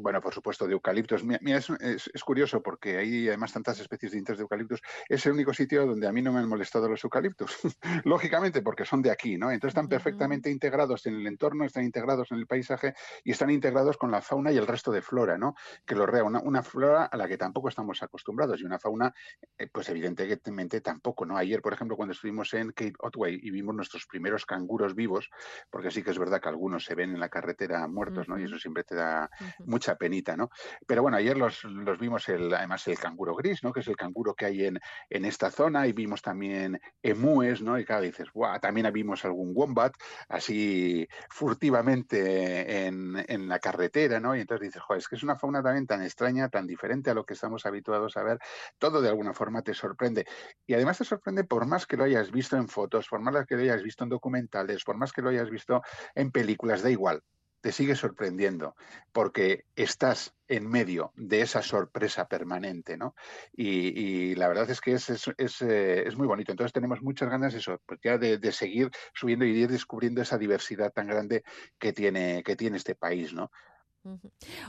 bueno, 0.00 0.20
por 0.20 0.34
supuesto, 0.34 0.66
de 0.66 0.72
eucaliptos. 0.72 1.24
Mira, 1.24 1.58
es, 1.58 2.24
curioso 2.24 2.62
porque 2.62 2.98
hay 2.98 3.28
además 3.28 3.52
tantas 3.52 3.80
especies 3.80 4.12
distintas 4.12 4.36
de 4.36 4.42
eucaliptos. 4.42 4.80
Es 5.08 5.24
el 5.26 5.32
único 5.32 5.52
sitio 5.52 5.86
donde 5.86 6.06
a 6.06 6.12
mí 6.12 6.22
no 6.22 6.32
me 6.32 6.40
han 6.40 6.48
molestado 6.48 6.88
los 6.88 7.02
eucaliptos, 7.02 7.58
lógicamente, 8.04 8.62
porque 8.62 8.84
son 8.84 9.02
de 9.02 9.10
aquí, 9.10 9.36
¿no? 9.36 9.50
Entonces 9.50 9.70
están 9.70 9.88
perfectamente 9.88 10.50
integrados 10.50 11.06
en 11.06 11.14
el 11.14 11.26
entorno, 11.26 11.64
están 11.64 11.84
integrados 11.84 12.30
en 12.32 12.38
el 12.38 12.46
paisaje 12.46 12.94
y 13.24 13.32
están 13.32 13.50
integrados 13.50 13.96
con 13.96 14.10
la 14.10 14.20
fauna 14.20 14.52
y 14.52 14.58
el 14.58 14.66
resto 14.66 14.92
de 14.92 15.02
flora, 15.02 15.38
¿no? 15.38 15.54
Que 15.84 15.94
lo 15.94 16.06
rea, 16.06 16.24
una, 16.24 16.62
flora 16.62 17.06
a 17.06 17.16
la 17.16 17.26
que 17.26 17.38
tampoco 17.38 17.68
estamos 17.68 18.02
acostumbrados 18.02 18.60
y 18.60 18.64
una 18.64 18.78
fauna, 18.78 19.12
eh, 19.58 19.68
pues 19.72 19.88
evidentemente 19.88 20.80
tampoco, 20.80 21.26
¿no? 21.26 21.36
Ayer, 21.36 21.62
por 21.62 21.72
ejemplo, 21.72 21.96
cuando 21.96 22.12
estuvimos 22.12 22.52
en 22.54 22.72
Cape 22.72 22.94
Otway 22.98 23.40
y 23.42 23.50
vimos 23.50 23.74
nuestros 23.74 24.06
primeros 24.06 24.46
canguros 24.46 24.94
vivos, 24.94 25.30
porque 25.70 25.90
sí 25.90 26.02
que 26.02 26.10
es 26.10 26.18
verdad 26.18 26.40
que 26.40 26.48
algunos 26.48 26.84
se 26.84 26.94
ven 26.94 27.10
en 27.10 27.20
la 27.20 27.28
carretera 27.28 27.86
muertos, 27.88 28.28
¿no? 28.28 28.38
Y 28.38 28.44
eso 28.44 28.58
siempre 28.58 28.84
te 28.84 28.94
da 28.94 29.19
mucha 29.64 29.96
penita, 29.96 30.36
¿no? 30.36 30.50
Pero 30.86 31.02
bueno, 31.02 31.16
ayer 31.16 31.36
los, 31.36 31.64
los 31.64 31.98
vimos 31.98 32.28
el, 32.28 32.52
además 32.54 32.86
el 32.88 32.98
canguro 32.98 33.34
gris, 33.34 33.62
¿no? 33.62 33.72
Que 33.72 33.80
es 33.80 33.88
el 33.88 33.96
canguro 33.96 34.34
que 34.34 34.46
hay 34.46 34.66
en, 34.66 34.78
en 35.08 35.24
esta 35.24 35.50
zona 35.50 35.86
y 35.86 35.92
vimos 35.92 36.22
también 36.22 36.80
emúes, 37.02 37.62
¿no? 37.62 37.78
Y 37.78 37.84
claro, 37.84 38.02
dices, 38.02 38.28
¡guau! 38.32 38.58
También 38.60 38.90
vimos 38.92 39.24
algún 39.24 39.52
wombat 39.54 39.94
así 40.28 41.06
furtivamente 41.28 42.86
en, 42.86 43.22
en 43.28 43.48
la 43.48 43.58
carretera, 43.58 44.20
¿no? 44.20 44.36
Y 44.36 44.40
entonces 44.40 44.68
dices, 44.68 44.82
joder, 44.82 44.98
es 44.98 45.08
que 45.08 45.16
es 45.16 45.22
una 45.22 45.36
fauna 45.36 45.62
también 45.62 45.86
tan 45.86 46.02
extraña, 46.02 46.48
tan 46.48 46.66
diferente 46.66 47.10
a 47.10 47.14
lo 47.14 47.24
que 47.24 47.34
estamos 47.34 47.66
habituados 47.66 48.16
a 48.16 48.22
ver, 48.22 48.38
todo 48.78 49.00
de 49.00 49.08
alguna 49.08 49.32
forma 49.32 49.62
te 49.62 49.74
sorprende. 49.74 50.26
Y 50.66 50.74
además 50.74 50.98
te 50.98 51.04
sorprende 51.04 51.44
por 51.44 51.66
más 51.66 51.86
que 51.86 51.96
lo 51.96 52.04
hayas 52.04 52.30
visto 52.30 52.56
en 52.56 52.68
fotos, 52.68 53.08
por 53.08 53.20
más 53.20 53.46
que 53.46 53.56
lo 53.56 53.62
hayas 53.62 53.82
visto 53.82 54.04
en 54.04 54.10
documentales, 54.10 54.84
por 54.84 54.96
más 54.96 55.12
que 55.12 55.22
lo 55.22 55.30
hayas 55.30 55.50
visto 55.50 55.82
en 56.14 56.30
películas, 56.30 56.82
da 56.82 56.90
igual 56.90 57.22
te 57.60 57.72
sigue 57.72 57.94
sorprendiendo 57.94 58.74
porque 59.12 59.66
estás 59.76 60.34
en 60.48 60.68
medio 60.68 61.12
de 61.16 61.42
esa 61.42 61.62
sorpresa 61.62 62.26
permanente, 62.26 62.96
¿no? 62.96 63.14
Y, 63.52 64.34
la 64.34 64.48
verdad 64.48 64.68
es 64.70 64.80
que 64.80 64.92
es, 64.92 65.10
es, 65.10 65.62
eh, 65.62 66.04
es, 66.06 66.16
muy 66.16 66.26
bonito. 66.26 66.52
Entonces 66.52 66.72
tenemos 66.72 67.02
muchas 67.02 67.28
ganas 67.28 67.54
eso, 67.54 67.80
pues 67.86 68.00
ya 68.02 68.18
de, 68.18 68.38
de, 68.38 68.52
seguir 68.52 68.90
subiendo 69.14 69.44
y 69.44 69.50
ir 69.50 69.70
descubriendo 69.70 70.22
esa 70.22 70.38
diversidad 70.38 70.92
tan 70.92 71.06
grande 71.06 71.44
que 71.78 71.92
tiene, 71.92 72.42
que 72.42 72.56
tiene 72.56 72.78
este 72.78 72.94
país, 72.94 73.32
¿no? 73.32 73.50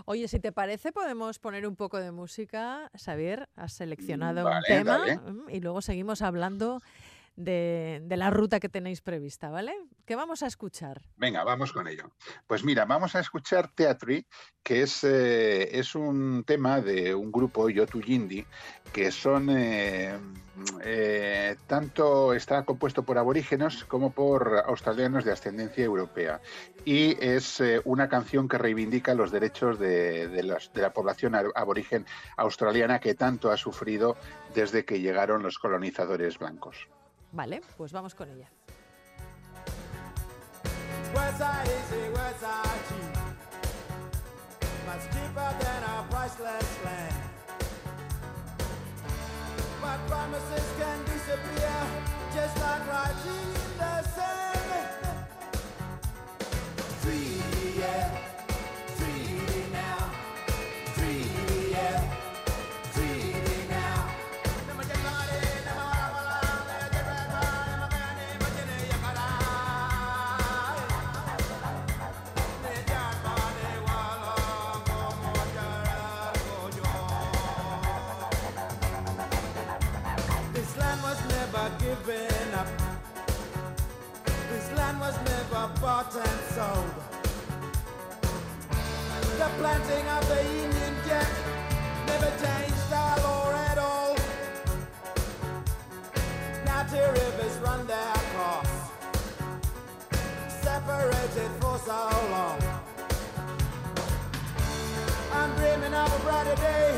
Oye, 0.05 0.27
si 0.27 0.39
te 0.39 0.51
parece, 0.51 0.91
podemos 0.91 1.39
poner 1.39 1.65
un 1.65 1.75
poco 1.75 1.97
de 1.99 2.11
música. 2.11 2.91
Xavier, 2.93 3.47
has 3.55 3.73
seleccionado 3.73 4.45
un 4.45 4.61
tema 4.67 5.05
mm, 5.05 5.49
y 5.49 5.61
luego 5.61 5.81
seguimos 5.81 6.21
hablando 6.21 6.81
de, 7.43 8.03
la 8.09 8.29
ruta 8.29 8.59
que 8.59 8.69
tenéis 8.69 9.01
prevista, 9.01 9.49
¿vale? 9.49 9.73
¿Qué 10.05 10.15
vamos 10.15 10.43
a 10.43 10.47
escuchar? 10.47 11.01
Venga, 11.17 11.43
vamos 11.43 11.71
con 11.71 11.87
ello. 11.87 12.11
Pues 12.47 12.63
mira, 12.63 12.85
vamos 12.85 13.15
a 13.15 13.19
escuchar 13.19 13.71
Teatri, 13.73 14.25
que 14.63 14.83
es, 14.83 15.03
eh, 15.03 15.77
es 15.77 15.95
un 15.95 16.43
tema 16.45 16.81
de 16.81 17.15
un 17.15 17.31
grupo, 17.31 17.69
Yotu 17.69 18.01
Yindi, 18.01 18.45
que 18.93 19.11
son 19.11 19.49
eh, 19.49 20.17
eh, 20.83 21.55
tanto 21.67 22.33
está 22.33 22.63
compuesto 22.63 23.03
por 23.03 23.17
aborígenes 23.17 23.85
como 23.85 24.11
por 24.11 24.63
australianos 24.67 25.25
de 25.25 25.31
ascendencia 25.31 25.83
europea. 25.83 26.41
Y 26.85 27.17
es 27.23 27.61
una 27.85 28.09
canción 28.09 28.47
que 28.47 28.57
reivindica 28.57 29.13
los 29.13 29.31
derechos 29.31 29.79
de, 29.79 30.27
de, 30.27 30.41
de 30.41 30.81
la 30.81 30.93
población 30.93 31.35
aborigen 31.55 32.05
australiana 32.37 32.99
que 32.99 33.15
tanto 33.15 33.51
ha 33.51 33.57
sufrido 33.57 34.17
desde 34.53 34.85
que 34.85 34.99
llegaron 34.99 35.43
los 35.43 35.57
colonizadores 35.57 36.37
blancos. 36.37 36.87
Vale, 37.31 37.61
pues 37.77 37.91
vamos 37.91 38.13
con 38.13 38.29
ella. 38.29 38.49
But 41.13 41.41
Free, 85.11 85.33
yeah. 85.51 85.69
bought 85.81 86.15
and 86.15 86.39
sold. 86.55 86.93
The 89.37 89.49
planting 89.57 90.07
of 90.07 90.27
the 90.27 90.43
Union 90.43 90.93
Jack 91.07 91.31
never 92.07 92.31
changed 92.43 92.77
style 92.87 93.25
or 93.33 93.53
at 93.53 93.77
all. 93.77 94.15
Now 96.65 96.83
two 96.83 97.07
rivers 97.19 97.57
run 97.65 97.87
their 97.87 98.13
course, 98.35 98.75
separated 100.61 101.51
for 101.59 101.77
so 101.79 101.99
long. 102.35 102.59
I'm 105.33 105.55
dreaming 105.55 105.93
of 105.93 106.13
a 106.13 106.19
brighter 106.23 106.55
day 106.55 106.91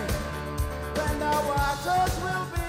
when 0.98 1.20
the 1.20 1.32
waters 1.48 2.16
will 2.24 2.46
be. 2.56 2.63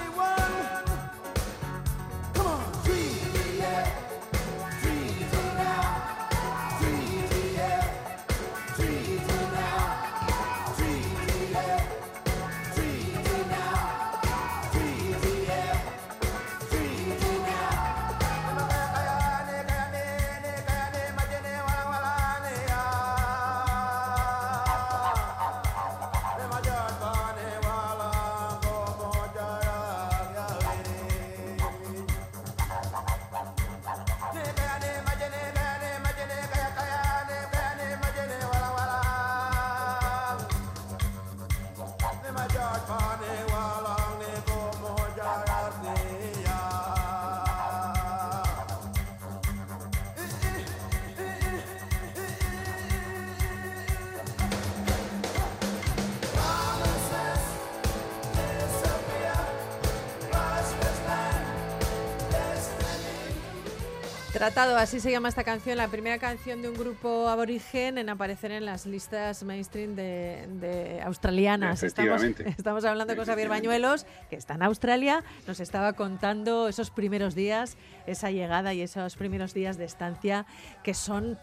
Tratado, 64.35 64.75
así 64.75 64.99
se 64.99 65.11
llama 65.11 65.29
esta 65.29 65.45
canción, 65.45 65.77
la 65.77 65.87
primera 65.87 66.17
canción 66.17 66.61
de 66.61 66.67
un 66.67 66.75
grupo 66.75 67.29
aborigen 67.29 67.97
en 67.97 68.09
aparecer 68.09 68.51
en 68.51 68.65
las 68.65 68.85
listas 68.85 69.43
mainstream 69.43 69.95
de, 69.95 71.01
australianas. 71.05 71.83
Estamos, 71.83 72.21
estamos, 72.57 72.83
hablando 72.83 73.15
con 73.15 73.23
Xavier 73.23 73.47
Bañuelos, 73.47 74.05
que 74.29 74.35
está 74.35 74.55
en 74.55 74.63
Australia, 74.63 75.23
nos 75.47 75.61
estaba 75.61 75.93
contando 75.93 76.67
esos 76.67 76.91
primeros 76.91 77.33
días, 77.33 77.77
esa 78.07 78.29
llegada 78.29 78.73
y 78.73 78.81
esos 78.81 79.15
primeros 79.15 79.53
días 79.53 79.77
de 79.77 79.85
estancia, 79.85 80.45
que 80.83 80.93
son, 80.93 81.39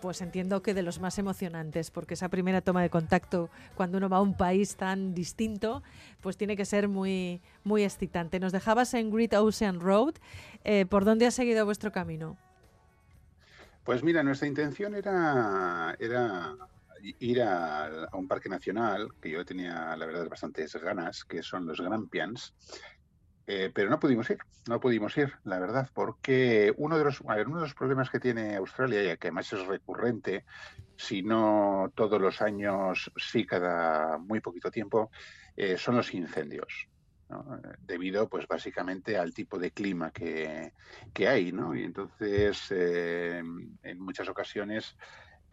pues 0.00 0.20
entiendo 0.20 0.62
que 0.62 0.72
de 0.72 0.84
los 0.84 1.00
más 1.00 1.18
emocionantes, 1.18 1.90
porque 1.90 2.14
esa 2.14 2.28
primera 2.28 2.60
toma 2.60 2.80
de 2.80 2.90
contacto 2.90 3.50
cuando 3.74 3.98
uno 3.98 4.08
va 4.08 4.18
a 4.18 4.22
un 4.22 4.36
país 4.36 4.76
tan 4.76 5.14
distinto, 5.14 5.82
pues 6.20 6.36
tiene 6.36 6.56
que 6.56 6.64
ser 6.64 6.86
muy, 6.86 7.42
muy 7.64 7.82
excitante. 7.82 8.38
Nos 8.38 8.52
dejabas 8.52 8.94
en 8.94 9.10
Great 9.10 9.34
Ocean 9.34 9.80
Road. 9.80 10.14
Eh, 10.62 10.86
¿Por 10.86 11.04
dónde 11.04 11.26
ha 11.26 11.30
seguido 11.30 11.64
vuestro 11.64 11.92
camino? 11.92 12.36
Pues 13.86 14.02
mira, 14.02 14.24
nuestra 14.24 14.48
intención 14.48 14.96
era, 14.96 15.96
ir 17.20 17.40
a, 17.40 18.08
un 18.14 18.26
parque 18.26 18.48
nacional, 18.48 19.10
que 19.20 19.30
yo 19.30 19.44
tenía, 19.44 19.94
la 19.96 20.06
verdad, 20.06 20.28
bastantes 20.28 20.74
ganas, 20.74 21.24
que 21.24 21.40
son 21.40 21.64
los 21.68 21.80
Grampians, 21.80 22.52
eh, 23.46 23.70
pero 23.72 23.88
no 23.88 24.00
pudimos 24.00 24.28
ir, 24.28 24.38
no 24.66 24.80
pudimos 24.80 25.16
ir, 25.16 25.32
la 25.44 25.60
verdad, 25.60 25.88
porque 25.94 26.74
uno 26.78 26.98
de 26.98 27.04
los, 27.04 27.22
a 27.28 27.36
ver, 27.36 27.46
uno 27.46 27.58
de 27.58 27.66
los 27.66 27.74
problemas 27.74 28.10
que 28.10 28.18
tiene 28.18 28.56
Australia, 28.56 29.04
y 29.04 29.16
que 29.18 29.28
además 29.28 29.52
es 29.52 29.64
recurrente, 29.64 30.44
si 30.96 31.22
no 31.22 31.92
todos 31.94 32.20
los 32.20 32.42
años, 32.42 33.12
sí 33.14 33.46
cada 33.46 34.18
muy 34.18 34.40
poquito 34.40 34.68
tiempo, 34.68 35.12
eh, 35.54 35.78
son 35.78 35.94
los 35.94 36.12
incendios 36.12 36.88
debido 37.80 38.28
pues 38.28 38.46
básicamente 38.46 39.16
al 39.16 39.34
tipo 39.34 39.58
de 39.58 39.72
clima 39.72 40.10
que, 40.12 40.72
hay, 41.26 41.52
¿no? 41.52 41.74
Y 41.74 41.84
entonces 41.84 42.66
eh, 42.70 43.42
en 43.82 44.00
muchas 44.00 44.28
ocasiones 44.28 44.96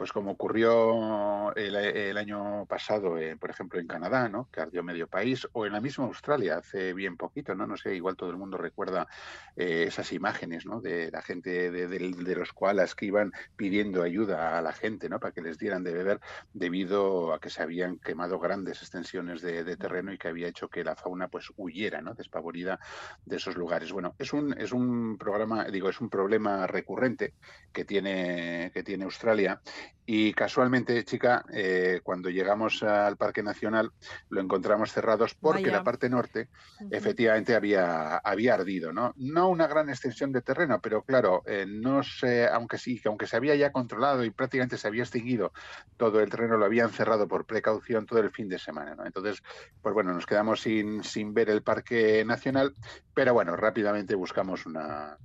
pues 0.03 0.11
como 0.11 0.31
ocurrió 0.31 1.55
el, 1.55 2.17
año 2.17 2.65
pasado, 2.65 3.17
eh, 3.17 3.37
por 3.37 3.49
ejemplo, 3.49 3.79
en 3.79 3.87
Canadá, 3.87 4.27
¿no? 4.27 4.49
que 4.51 4.59
ardió 4.59 4.83
medio 4.83 5.07
país, 5.07 5.47
o 5.53 5.65
en 5.65 5.71
la 5.71 5.79
misma 5.79 6.03
Australia 6.03 6.57
hace 6.57 6.93
bien 6.93 7.15
poquito, 7.15 7.55
no, 7.55 7.65
no 7.65 7.77
sé, 7.77 7.95
igual 7.95 8.17
todo 8.17 8.29
el 8.29 8.35
mundo 8.35 8.57
recuerda 8.57 9.07
eh, 9.55 9.85
esas 9.87 10.11
imágenes 10.11 10.65
¿no? 10.65 10.81
de 10.81 11.09
la 11.09 11.21
gente 11.21 11.71
de, 11.71 12.35
los 12.35 12.51
koalas 12.51 12.95
que 12.95 13.05
iban 13.05 13.31
pidiendo 13.55 14.03
ayuda 14.03 14.57
a 14.57 14.61
la 14.61 14.73
gente 14.73 15.07
¿no? 15.07 15.21
para 15.21 15.33
que 15.33 15.41
les 15.41 15.57
dieran 15.57 15.85
de 15.85 15.93
beber 15.93 16.19
debido 16.51 17.33
a 17.33 17.39
que 17.39 17.49
se 17.49 17.63
habían 17.63 17.97
quemado 17.97 18.39
grandes 18.39 18.81
extensiones 18.81 19.41
de, 19.41 19.77
terreno 19.77 20.11
y 20.11 20.17
que 20.17 20.27
había 20.27 20.49
hecho 20.49 20.67
que 20.67 20.83
la 20.83 20.97
fauna 20.97 21.29
pues 21.29 21.49
huyera, 21.55 22.01
¿no? 22.01 22.13
despavorida 22.13 22.77
de 23.23 23.37
esos 23.37 23.55
lugares. 23.55 23.93
Bueno, 23.93 24.15
es 24.19 24.33
un, 24.33 24.53
es 24.59 24.73
un 24.73 25.17
programa, 25.17 25.63
digo, 25.63 25.87
es 25.87 26.01
un 26.01 26.09
problema 26.09 26.67
recurrente 26.67 27.35
que 27.71 27.85
tiene, 27.85 28.69
que 28.73 28.83
tiene 28.83 29.05
Australia 29.05 29.61
y 30.05 30.33
casualmente, 30.33 31.01
chica, 31.05 31.45
eh, 31.53 32.01
cuando 32.03 32.29
llegamos 32.29 32.83
al 32.83 33.15
Parque 33.15 33.41
Nacional 33.41 33.91
lo 34.29 34.41
encontramos 34.41 34.91
cerrados 34.91 35.33
porque 35.33 35.71
la 35.71 35.83
parte 35.83 36.09
norte 36.09 36.49
efectivamente 36.91 37.55
había, 37.55 38.17
había 38.17 38.55
ardido, 38.55 38.91
¿no? 38.91 39.13
No 39.15 39.47
una 39.47 39.65
gran 39.67 39.89
extensión 39.89 40.33
de 40.33 40.41
terreno, 40.41 40.81
pero 40.81 41.03
claro, 41.03 41.41
eh, 41.45 41.65
no 41.65 42.03
sé, 42.03 42.45
aunque 42.47 42.77
sí, 42.77 43.01
aunque 43.05 43.27
se 43.27 43.37
había 43.37 43.55
ya 43.55 43.71
controlado 43.71 44.25
y 44.25 44.31
prácticamente 44.31 44.77
se 44.77 44.89
había 44.89 45.03
extinguido 45.03 45.53
todo 45.95 46.19
el 46.19 46.29
terreno, 46.29 46.57
lo 46.57 46.65
habían 46.65 46.89
cerrado 46.89 47.25
por 47.29 47.45
precaución 47.45 48.05
todo 48.05 48.19
el 48.19 48.31
fin 48.31 48.49
de 48.49 48.59
semana, 48.59 48.95
¿no? 48.95 49.05
Entonces, 49.05 49.41
pues 49.81 49.93
bueno, 49.93 50.13
nos 50.13 50.25
quedamos 50.25 50.59
sin, 50.59 51.01
sin 51.05 51.33
ver 51.33 51.49
el 51.49 51.63
Parque 51.63 52.25
Nacional, 52.25 52.73
pero 53.13 53.33
bueno, 53.33 53.55
rápidamente 53.55 54.15
buscamos 54.15 54.65
una, 54.65 55.17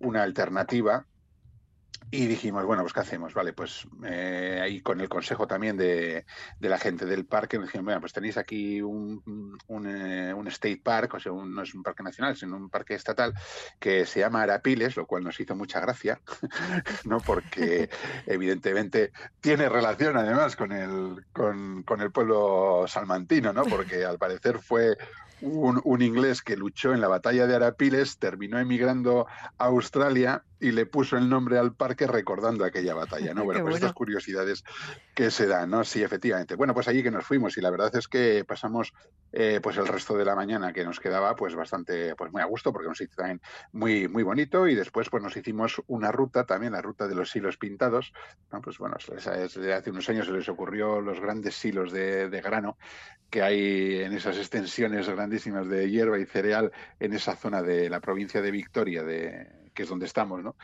una 0.00 0.24
alternativa 0.24 1.06
y 2.10 2.26
dijimos, 2.26 2.64
bueno, 2.64 2.82
pues 2.82 2.92
¿qué 2.92 3.00
hacemos? 3.00 3.34
Vale, 3.34 3.52
pues 3.52 3.86
eh, 4.04 4.60
ahí 4.62 4.80
con 4.80 5.00
el 5.00 5.08
consejo 5.08 5.46
también 5.46 5.76
de, 5.76 6.24
la 6.60 6.78
gente 6.78 7.04
del 7.04 7.26
parque, 7.26 7.58
dijimos, 7.58 7.84
bueno, 7.84 8.00
pues 8.00 8.12
tenéis 8.12 8.36
aquí 8.36 8.80
un, 8.80 9.58
eh, 9.86 10.32
un, 10.32 10.46
state 10.48 10.80
park, 10.82 11.14
o 11.14 11.20
sea, 11.20 11.32
no 11.32 11.62
es 11.62 11.74
un 11.74 11.82
parque 11.82 12.04
nacional, 12.04 12.36
sino 12.36 12.56
un 12.56 12.70
parque 12.70 12.94
estatal 12.94 13.34
que 13.80 14.06
se 14.06 14.20
llama 14.20 14.42
Arapiles, 14.42 14.96
lo 14.96 15.06
cual 15.06 15.24
nos 15.24 15.40
hizo 15.40 15.56
mucha 15.56 15.80
gracia, 15.80 16.20
¿no? 17.04 17.18
Porque 17.20 17.90
evidentemente 18.26 19.10
tiene 19.40 19.68
relación 19.68 20.16
además 20.16 20.54
con 20.54 20.70
el, 20.72 21.24
con, 21.32 21.82
con 21.82 22.00
el 22.00 22.12
pueblo 22.12 22.84
salmantino, 22.86 23.52
¿no? 23.52 23.64
Porque 23.64 24.04
al 24.04 24.18
parecer 24.18 24.60
fue 24.60 24.96
un, 25.40 25.80
un, 25.84 26.02
inglés 26.02 26.42
que 26.42 26.56
luchó 26.56 26.92
en 26.92 27.00
la 27.00 27.08
batalla 27.08 27.46
de 27.46 27.54
Arapiles, 27.54 28.18
terminó 28.18 28.58
emigrando 28.58 29.26
a 29.58 29.64
Australia 29.64 30.42
y 30.60 30.72
le 30.72 30.86
puso 30.86 31.16
el 31.16 31.28
nombre 31.28 31.58
al 31.58 31.74
parque 31.74 32.06
recordando 32.06 32.64
aquella 32.64 32.94
batalla, 32.94 33.34
¿no? 33.34 33.44
Bueno, 33.46 33.62
pues 33.62 33.76
estas 33.76 33.92
curiosidades 33.92 34.64
que 35.16 35.30
se 35.30 35.46
dan, 35.46 35.70
¿no? 35.70 35.82
Sí, 35.82 36.02
efectivamente. 36.02 36.56
Bueno, 36.56 36.74
pues 36.74 36.88
allí 36.88 37.02
que 37.02 37.10
nos 37.10 37.24
fuimos 37.24 37.56
y 37.56 37.62
la 37.62 37.70
verdad 37.70 37.90
es 37.96 38.06
que 38.06 38.44
pasamos 38.44 38.92
eh, 39.32 39.60
pues 39.62 39.78
el 39.78 39.86
resto 39.86 40.14
de 40.14 40.26
la 40.26 40.36
mañana 40.36 40.74
que 40.74 40.84
nos 40.84 41.00
quedaba 41.00 41.34
pues 41.34 41.54
bastante, 41.54 42.14
pues 42.14 42.30
muy 42.32 42.42
a 42.42 42.44
gusto 42.44 42.70
porque 42.70 42.88
nos 42.88 42.98
sitio 42.98 43.16
también 43.16 43.40
muy, 43.72 44.08
muy 44.08 44.22
bonito 44.22 44.68
y 44.68 44.74
después 44.74 45.08
pues 45.08 45.22
nos 45.22 45.34
hicimos 45.34 45.80
una 45.86 46.12
ruta 46.12 46.44
también, 46.44 46.74
la 46.74 46.82
ruta 46.82 47.08
de 47.08 47.14
los 47.14 47.30
silos 47.30 47.56
pintados, 47.56 48.12
¿no? 48.52 48.60
Pues 48.60 48.76
bueno, 48.76 48.98
desde 49.08 49.72
hace 49.72 49.90
unos 49.90 50.06
años 50.10 50.26
se 50.26 50.32
les 50.32 50.50
ocurrió 50.50 51.00
los 51.00 51.18
grandes 51.18 51.56
silos 51.56 51.92
de, 51.92 52.28
de 52.28 52.42
grano 52.42 52.76
que 53.30 53.40
hay 53.40 54.02
en 54.02 54.12
esas 54.12 54.36
extensiones 54.36 55.08
grandísimas 55.08 55.66
de 55.66 55.90
hierba 55.90 56.18
y 56.18 56.26
cereal 56.26 56.72
en 57.00 57.14
esa 57.14 57.36
zona 57.36 57.62
de 57.62 57.88
la 57.88 58.00
provincia 58.00 58.42
de 58.42 58.50
Victoria 58.50 59.02
de 59.02 59.65
que 59.76 59.84
es 59.84 59.88
donde 59.88 60.06
estamos, 60.06 60.42
¿no? 60.42 60.56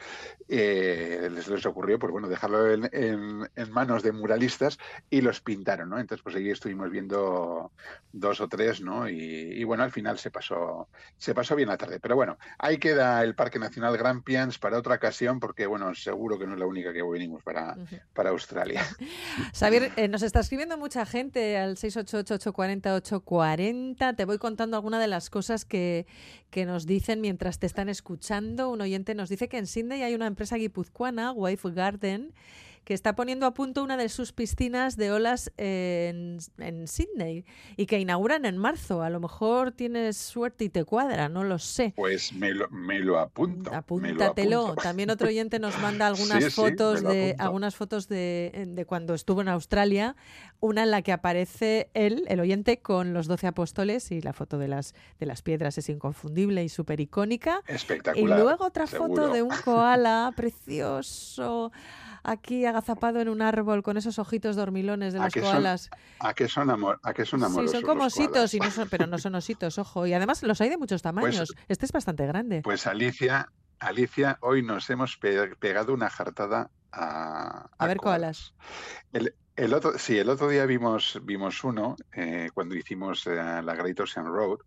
Eh, 0.49 1.29
les, 1.31 1.67
ocurrió, 1.67 2.01
pues 2.01 2.11
bueno, 2.11 2.29
dejarlo 2.29 2.73
en, 2.73 3.49
manos 3.71 4.03
de 4.03 4.11
muralistas 4.11 4.81
y 5.11 5.21
los 5.21 5.41
pintaron, 5.41 5.91
¿no? 5.91 6.01
Entonces, 6.01 6.25
pues 6.25 6.35
allí 6.35 6.51
estuvimos 6.51 6.91
viendo 6.91 7.71
dos 8.13 8.41
o 8.41 8.49
tres, 8.49 8.81
¿no? 8.81 9.09
Y, 9.09 9.63
bueno, 9.65 9.85
al 9.85 9.93
final 9.93 10.19
se 10.19 10.31
pasó, 10.31 10.89
se 11.19 11.35
pasó 11.35 11.55
bien 11.55 11.69
la 11.69 11.77
tarde. 11.77 12.01
Pero 12.01 12.17
bueno, 12.17 12.39
ahí 12.59 12.79
queda 12.79 13.23
el 13.23 13.35
Parque 13.35 13.59
Nacional 13.59 13.99
Grampians 13.99 14.59
para 14.59 14.79
otra 14.79 14.95
ocasión, 14.97 15.39
porque 15.39 15.67
bueno, 15.67 15.95
seguro 15.95 16.39
que 16.39 16.47
no 16.47 16.55
es 16.55 16.59
la 16.59 16.65
única 16.67 16.91
que 16.93 17.03
venimos 17.03 17.43
para, 17.43 17.77
para 18.15 18.31
Australia. 18.31 18.83
Xavier, 19.55 19.93
eh, 19.97 20.09
nos 20.09 20.23
está 20.23 20.41
escribiendo 20.41 20.79
mucha 20.79 21.05
gente 21.05 21.59
al 21.59 21.77
688-840-840. 21.77 24.17
Te 24.17 24.25
voy 24.25 24.39
contando 24.39 24.79
alguna 24.79 24.99
de 24.99 25.09
las 25.09 25.29
cosas 25.29 25.67
que, 25.67 26.07
que 26.51 26.65
nos 26.65 26.87
dicen 26.87 27.21
mientras 27.21 27.59
te 27.59 27.67
están 27.67 27.89
escuchando. 27.89 28.71
Un 28.71 28.81
oyente 28.81 29.02
nos 29.15 29.29
dice 29.29 29.49
que 29.49 29.59
en 29.59 29.67
Sydney 29.67 30.03
hay 30.03 30.15
una 30.15 30.27
empresa 30.27 30.57
guipuzcoana, 30.57 31.33
Wife 31.33 31.71
Garden, 31.73 32.33
que 32.85 32.95
está 32.95 33.15
poniendo 33.15 33.47
a 33.47 33.55
punto 33.55 33.83
una 33.83 33.97
de 33.97 34.09
sus 34.09 34.33
piscinas 34.33 34.97
de 34.97 35.13
olas 35.13 35.53
en, 35.57 36.39
en 36.59 36.89
Sydney 36.89 37.45
y 37.77 37.87
que 37.87 37.99
inauguran 38.01 38.45
en 38.45 38.59
marzo. 38.59 39.03
A 39.03 39.11
lo 39.11 39.21
mejor 39.21 39.73
tienes 39.73 40.17
suerte 40.17 40.65
y 40.65 40.69
te 40.69 40.85
cuadra, 40.85 41.29
no 41.29 41.45
lo 41.45 41.59
sé. 41.59 41.93
Pues 41.97 42.33
me 42.33 42.53
lo, 42.53 42.69
me 42.71 42.99
lo 42.99 43.19
apunto. 43.19 43.73
Apúntatelo. 43.73 44.75
También 44.83 45.11
otro 45.11 45.29
oyente 45.29 45.59
nos 45.59 45.79
manda 45.81 46.07
algunas 46.07 46.53
fotos 46.55 47.03
de 47.03 47.37
algunas 47.39 47.77
fotos 47.77 48.09
de, 48.09 48.67
de, 48.69 48.85
cuando 48.85 49.15
estuvo 49.15 49.41
en 49.41 49.49
Australia, 49.49 50.17
una 50.61 50.83
en 50.83 50.91
la 50.91 51.03
que 51.03 51.13
aparece 51.13 51.91
él, 51.95 52.25
el 52.29 52.41
oyente, 52.41 52.79
con 52.79 53.13
los 53.13 53.27
doce 53.27 53.47
apóstoles 53.47 54.11
y 54.11 54.21
la 54.21 54.33
foto 54.33 54.59
de 54.59 54.69
las 54.69 54.95
de 55.21 55.27
las 55.27 55.43
piedras 55.43 55.79
es 55.79 55.89
inconfundible 55.89 56.65
y 56.65 56.69
súper 56.69 57.01
icónica. 57.01 57.63
Espectacular. 57.67 58.39
Y 58.39 58.43
luego 58.43 58.65
otra 58.65 58.87
foto 58.87 59.29
de 59.29 59.43
un 59.43 59.51
koala 59.65 60.33
precioso 60.35 61.71
aquí 62.23 62.65
agazapado 62.65 63.21
en 63.21 63.29
un 63.29 63.43
árbol 63.43 63.83
con 63.83 63.97
esos 63.97 64.19
ojitos 64.19 64.57
dormilones 64.57 65.13
de 65.13 65.21
los 65.21 65.35
koalas. 65.35 65.91
¿A 66.21 66.35
qué 66.35 66.49
son, 66.49 66.71
amor, 66.71 67.01
a 67.03 67.13
son 67.25 67.43
amorosos? 67.43 67.71
Sí, 67.71 67.77
son 67.77 67.87
como 67.87 68.05
ositos, 68.05 68.55
y 68.55 68.61
no 68.61 68.71
son, 68.71 68.89
pero 68.89 69.07
no 69.07 69.19
son 69.19 69.35
ositos, 69.35 69.79
ojo. 69.79 70.07
Y 70.07 70.15
además 70.15 70.43
los 70.43 70.61
hay 70.61 70.69
de 70.69 70.79
muchos 70.79 71.03
pues 71.03 71.15
tamaños. 71.15 71.55
este 71.69 71.87
es 71.87 71.93
bastante 71.93 72.27
grande. 72.27 72.63
Pues 72.63 72.87
Alicia, 72.87 73.51
Alicia, 73.79 74.39
hoy 74.41 74.63
nos 74.63 74.89
hemos 74.91 75.17
pegado 75.17 75.95
una 75.95 76.09
jartada 76.11 76.71
a, 76.93 77.69
a, 77.79 77.87
ver 77.87 77.97
koalas. 77.97 78.55
El, 79.55 79.75
otro, 79.75 79.99
sí, 79.99 80.19
el 80.19 80.29
otro 80.29 80.49
día 80.49 80.67
vimos, 80.67 81.21
vimos 81.25 81.63
uno 81.65 81.97
eh, 82.13 82.49
cuando 82.55 82.75
hicimos 82.75 83.27
eh, 83.27 83.35
la 83.35 83.75
Great 83.75 84.01
Ocean 84.01 84.27
Road. 84.27 84.59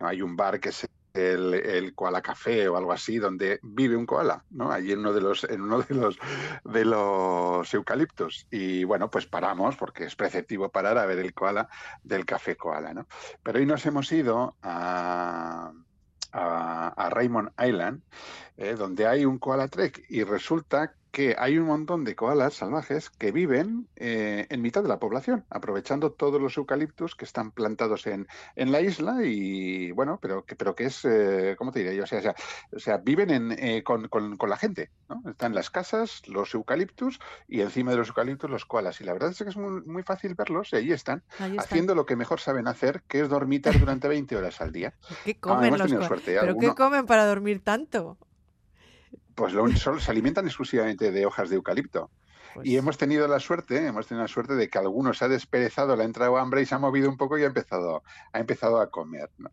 Hay 0.00 0.22
un 0.22 0.36
bar 0.36 0.58
que 0.58 0.72
se 0.72 0.88
el, 1.14 1.54
el, 1.54 1.94
koala 1.94 2.22
café 2.22 2.68
o 2.68 2.76
algo 2.76 2.92
así, 2.92 3.18
donde 3.18 3.60
vive 3.62 3.96
un 3.96 4.06
koala, 4.06 4.44
¿no? 4.50 4.72
Allí 4.72 4.92
en 4.92 5.00
uno 5.00 5.12
de 5.12 5.20
los, 5.20 5.44
en 5.44 5.62
uno 5.62 5.82
de 5.82 5.94
los 5.94 6.18
de 6.64 6.84
los 6.84 7.74
eucaliptos. 7.74 8.46
Y 8.50 8.84
bueno, 8.84 9.10
pues 9.10 9.26
paramos, 9.26 9.76
porque 9.76 10.04
es 10.04 10.16
preceptivo 10.16 10.70
parar 10.70 10.98
a 10.98 11.06
ver 11.06 11.18
el 11.18 11.34
koala 11.34 11.68
del 12.02 12.24
café 12.24 12.56
koala, 12.56 12.94
¿no? 12.94 13.06
Pero 13.42 13.58
hoy 13.58 13.66
nos 13.66 13.84
hemos 13.86 14.10
ido 14.12 14.56
a, 14.62 15.72
a, 16.32 17.10
Raymond 17.10 17.50
Island, 17.60 18.02
eh, 18.56 18.74
donde 18.74 19.06
hay 19.06 19.24
un 19.24 19.38
koala 19.38 19.68
trek, 19.68 20.04
y 20.08 20.24
resulta 20.24 20.94
que 21.12 21.36
hay 21.38 21.58
un 21.58 21.66
montón 21.66 22.04
de 22.04 22.16
koalas 22.16 22.54
salvajes 22.54 23.10
que 23.10 23.32
viven 23.32 23.86
eh, 23.96 24.46
en 24.48 24.62
mitad 24.62 24.82
de 24.82 24.88
la 24.88 24.98
población, 24.98 25.44
aprovechando 25.50 26.10
todos 26.10 26.40
los 26.40 26.56
eucaliptos 26.56 27.14
que 27.14 27.26
están 27.26 27.50
plantados 27.50 28.06
en, 28.06 28.26
en 28.56 28.72
la 28.72 28.80
isla 28.80 29.18
y, 29.22 29.92
bueno, 29.92 30.18
pero 30.20 30.44
que, 30.46 30.56
pero 30.56 30.74
que 30.74 30.86
es, 30.86 31.04
eh, 31.04 31.54
¿cómo 31.58 31.70
te 31.70 31.80
diré 31.80 31.94
yo? 31.94 32.04
O 32.04 32.06
sea, 32.06 32.34
o 32.74 32.78
sea, 32.78 32.96
viven 32.96 33.30
en, 33.30 33.52
eh, 33.52 33.82
con, 33.84 34.08
con, 34.08 34.38
con, 34.38 34.48
la 34.48 34.56
gente, 34.56 34.90
¿no? 35.10 35.22
Están 35.30 35.54
las 35.54 35.68
casas, 35.68 36.26
los 36.26 36.54
eucaliptos 36.54 37.20
y 37.46 37.60
encima 37.60 37.90
de 37.90 37.98
los 37.98 38.08
eucaliptos 38.08 38.50
los 38.50 38.64
koalas. 38.64 38.98
Y 39.02 39.04
la 39.04 39.12
verdad 39.12 39.30
es 39.30 39.38
que 39.38 39.50
es 39.50 39.56
muy, 39.56 39.82
muy 39.82 40.02
fácil 40.02 40.34
verlos 40.34 40.72
y 40.72 40.76
ahí 40.76 40.92
están, 40.92 41.22
haciendo 41.58 41.94
lo 41.94 42.06
que 42.06 42.16
mejor 42.16 42.40
saben 42.40 42.66
hacer, 42.66 43.02
que 43.06 43.20
es 43.20 43.28
dormitar 43.28 43.78
durante 43.78 44.08
20 44.08 44.34
horas 44.34 44.62
al 44.62 44.72
día. 44.72 44.94
¿Qué 45.24 45.38
comen 45.38 45.76
los 45.76 45.92
¿Pero 46.24 46.56
qué 46.56 46.74
comen 46.74 47.04
para 47.04 47.26
dormir 47.26 47.62
tanto? 47.62 48.16
Pues 49.34 49.52
lo, 49.52 49.68
solo, 49.76 50.00
se 50.00 50.10
alimentan 50.10 50.46
exclusivamente 50.46 51.10
de 51.10 51.26
hojas 51.26 51.50
de 51.50 51.56
eucalipto. 51.56 52.10
Pues 52.54 52.66
y 52.66 52.76
hemos 52.76 52.98
tenido 52.98 53.26
la 53.28 53.40
suerte, 53.40 53.86
hemos 53.86 54.06
tenido 54.06 54.22
la 54.22 54.28
suerte 54.28 54.54
de 54.54 54.68
que 54.68 54.78
algunos 54.78 55.22
ha 55.22 55.28
desperezado, 55.28 55.96
le 55.96 56.02
ha 56.02 56.06
entrado 56.06 56.36
hambre 56.36 56.62
y 56.62 56.66
se 56.66 56.74
ha 56.74 56.78
movido 56.78 57.08
un 57.08 57.16
poco 57.16 57.38
y 57.38 57.42
ha 57.42 57.46
empezado, 57.46 58.02
ha 58.32 58.40
empezado 58.40 58.80
a 58.80 58.90
comer. 58.90 59.30
¿no? 59.38 59.50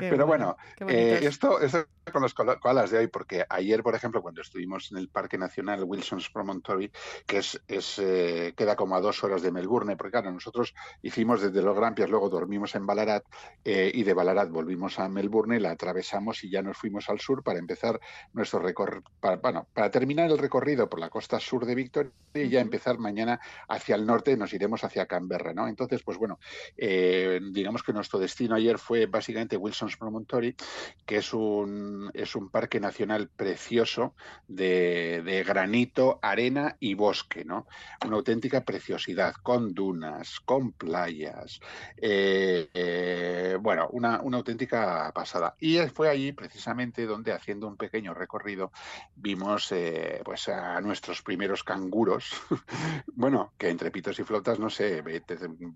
Pero 0.00 0.26
bueno, 0.26 0.56
eh, 0.88 1.20
esto, 1.22 1.60
esto 1.60 1.86
con 2.10 2.22
los 2.22 2.34
koalas 2.34 2.90
de 2.90 2.98
hoy, 2.98 3.06
porque 3.06 3.44
ayer, 3.48 3.82
por 3.82 3.94
ejemplo, 3.94 4.22
cuando 4.22 4.40
estuvimos 4.40 4.90
en 4.90 4.98
el 4.98 5.08
Parque 5.08 5.38
Nacional 5.38 5.84
Wilson's 5.84 6.30
Promontory, 6.30 6.90
que 7.26 7.38
es, 7.38 7.60
es 7.68 7.98
eh, 7.98 8.54
queda 8.56 8.76
como 8.76 8.96
a 8.96 9.00
dos 9.00 9.22
horas 9.24 9.42
de 9.42 9.52
Melbourne, 9.52 9.96
porque 9.96 10.12
claro, 10.12 10.32
nosotros 10.32 10.74
hicimos 11.02 11.42
desde 11.42 11.62
los 11.62 11.76
Grampias, 11.76 12.10
luego 12.10 12.28
dormimos 12.28 12.74
en 12.74 12.86
Ballarat 12.86 13.24
eh, 13.64 13.90
y 13.92 14.04
de 14.04 14.14
Ballarat 14.14 14.50
volvimos 14.50 14.98
a 14.98 15.08
Melbourne, 15.08 15.60
la 15.60 15.72
atravesamos 15.72 16.44
y 16.44 16.50
ya 16.50 16.62
nos 16.62 16.76
fuimos 16.76 17.08
al 17.08 17.20
sur 17.20 17.42
para 17.42 17.58
empezar 17.58 18.00
nuestro 18.32 18.60
recorrido, 18.60 19.04
para, 19.20 19.36
bueno, 19.36 19.66
para 19.72 19.90
terminar 19.90 20.30
el 20.30 20.38
recorrido 20.38 20.88
por 20.88 21.00
la 21.00 21.10
costa 21.10 21.38
sur 21.38 21.66
de 21.66 21.74
Victoria 21.74 22.12
y 22.42 22.48
ya 22.48 22.60
empezar 22.60 22.98
mañana 22.98 23.40
hacia 23.68 23.96
el 23.96 24.06
norte, 24.06 24.36
nos 24.36 24.52
iremos 24.52 24.84
hacia 24.84 25.06
Canberra, 25.06 25.52
¿no? 25.52 25.68
Entonces, 25.68 26.02
pues 26.02 26.18
bueno, 26.18 26.38
eh, 26.76 27.40
digamos 27.52 27.82
que 27.82 27.92
nuestro 27.92 28.18
destino 28.18 28.54
ayer 28.54 28.78
fue 28.78 29.06
básicamente 29.06 29.56
Wilson's 29.56 29.96
Promontory, 29.96 30.54
que 31.06 31.16
es 31.16 31.32
un, 31.32 32.10
es 32.14 32.34
un 32.34 32.50
parque 32.50 32.80
nacional 32.80 33.28
precioso 33.28 34.14
de, 34.46 35.44
granito, 35.46 36.18
arena 36.22 36.76
y 36.80 36.94
bosque, 36.94 37.44
¿no? 37.44 37.66
Una 38.04 38.16
auténtica 38.16 38.64
preciosidad, 38.64 39.34
con 39.42 39.74
dunas, 39.74 40.40
con 40.40 40.72
playas, 40.72 41.60
eh, 41.96 42.68
eh, 42.74 43.56
bueno, 43.60 43.88
una, 43.92 44.20
una 44.20 44.38
auténtica 44.38 45.12
pasada. 45.14 45.54
Y 45.60 45.78
fue 45.88 46.08
allí 46.08 46.32
precisamente 46.32 47.06
donde, 47.06 47.32
haciendo 47.32 47.66
un 47.66 47.76
pequeño 47.76 48.14
recorrido, 48.14 48.72
vimos 49.14 49.72
pues 50.24 50.48
a 50.48 50.80
nuestros 50.80 51.22
primeros 51.22 51.64
canguros 51.64 52.27
bueno, 53.14 53.54
que 53.58 53.68
entre 53.68 53.90
pitos 53.90 54.18
y 54.18 54.24
flotas, 54.24 54.58
no 54.58 54.70
sé, 54.70 55.02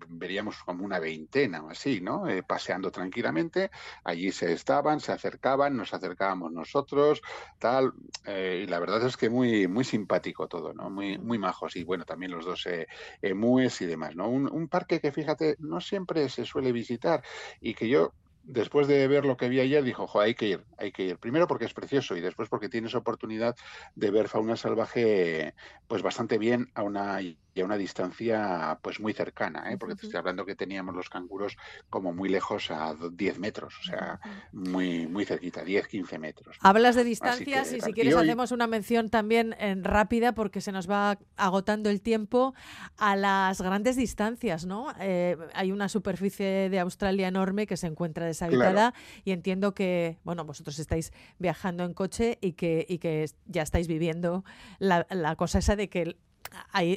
veríamos 0.09 0.63
como 0.63 0.85
una 0.85 0.99
veintena 0.99 1.63
o 1.63 1.69
así, 1.69 2.01
¿no? 2.01 2.27
Eh, 2.27 2.43
paseando 2.43 2.91
tranquilamente, 2.91 3.71
allí 4.03 4.31
se 4.31 4.51
estaban, 4.53 4.99
se 4.99 5.11
acercaban, 5.11 5.75
nos 5.75 5.93
acercábamos 5.93 6.51
nosotros, 6.51 7.21
tal, 7.59 7.93
eh, 8.25 8.63
y 8.63 8.67
la 8.67 8.79
verdad 8.79 9.05
es 9.05 9.17
que 9.17 9.29
muy, 9.29 9.67
muy 9.67 9.83
simpático 9.83 10.47
todo, 10.47 10.73
¿no? 10.73 10.89
Muy, 10.89 11.17
muy 11.17 11.37
majos, 11.37 11.75
y 11.75 11.83
bueno, 11.83 12.05
también 12.05 12.31
los 12.31 12.45
dos 12.45 12.65
eh, 12.67 12.87
emúes 13.21 13.81
y 13.81 13.85
demás, 13.85 14.15
¿no? 14.15 14.29
Un, 14.29 14.51
un 14.51 14.67
parque 14.67 14.99
que, 14.99 15.11
fíjate, 15.11 15.55
no 15.59 15.81
siempre 15.81 16.29
se 16.29 16.45
suele 16.45 16.71
visitar 16.71 17.23
y 17.61 17.73
que 17.73 17.87
yo 17.89 18.13
después 18.43 18.87
de 18.87 19.07
ver 19.07 19.25
lo 19.25 19.37
que 19.37 19.49
vi 19.49 19.59
ayer, 19.59 19.83
dijo, 19.83 20.07
jo, 20.07 20.19
hay 20.19 20.35
que 20.35 20.47
ir, 20.47 20.65
hay 20.77 20.91
que 20.91 21.03
ir. 21.03 21.17
Primero 21.17 21.47
porque 21.47 21.65
es 21.65 21.73
precioso 21.73 22.15
y 22.15 22.21
después 22.21 22.49
porque 22.49 22.69
tienes 22.69 22.95
oportunidad 22.95 23.55
de 23.95 24.11
ver 24.11 24.27
fauna 24.27 24.55
salvaje 24.55 25.55
pues 25.87 26.01
bastante 26.01 26.37
bien 26.37 26.69
a 26.75 26.83
una 26.83 27.15
y 27.53 27.61
a 27.61 27.65
una 27.65 27.77
distancia 27.77 28.79
pues 28.81 28.99
muy 28.99 29.13
cercana, 29.13 29.71
¿eh? 29.71 29.77
porque 29.77 29.95
te 29.95 30.05
estoy 30.05 30.17
hablando 30.17 30.45
que 30.45 30.55
teníamos 30.55 30.95
los 30.95 31.09
canguros 31.09 31.57
como 31.89 32.13
muy 32.13 32.29
lejos 32.29 32.71
a 32.71 32.95
10 32.95 33.39
metros, 33.39 33.75
o 33.79 33.83
sea, 33.83 34.19
muy, 34.51 35.07
muy 35.07 35.25
cerquita, 35.25 35.63
10, 35.63 35.87
15 35.87 36.19
metros. 36.19 36.57
Hablas 36.61 36.95
de 36.95 37.03
distancias 37.03 37.71
y 37.73 37.81
si 37.81 37.93
quieres 37.93 38.15
hacemos 38.15 38.51
una 38.51 38.67
mención 38.67 39.09
también 39.09 39.55
en 39.59 39.83
rápida 39.83 40.33
porque 40.33 40.61
se 40.61 40.71
nos 40.71 40.89
va 40.89 41.19
agotando 41.37 41.89
el 41.89 42.01
tiempo 42.01 42.55
a 42.97 43.15
las 43.15 43.61
grandes 43.61 43.95
distancias, 43.95 44.65
¿no? 44.65 44.87
Eh, 44.99 45.37
hay 45.53 45.71
una 45.71 45.89
superficie 45.89 46.69
de 46.69 46.79
Australia 46.79 47.27
enorme 47.27 47.67
que 47.67 47.77
se 47.77 47.87
encuentra 47.87 48.25
deshabitada 48.25 48.93
y 49.23 49.31
entiendo 49.31 49.73
que, 49.73 50.17
bueno, 50.23 50.45
vosotros 50.45 50.79
estáis 50.79 51.11
viajando 51.37 51.83
en 51.83 51.93
coche 51.93 52.39
y 52.41 52.53
que, 52.53 52.85
y 52.89 52.97
que 52.97 53.29
ya 53.45 53.61
estáis 53.61 53.87
viviendo 53.87 54.43
la, 54.79 55.05
la 55.09 55.35
cosa 55.35 55.59
esa 55.59 55.75
de 55.75 55.89
que 55.89 56.17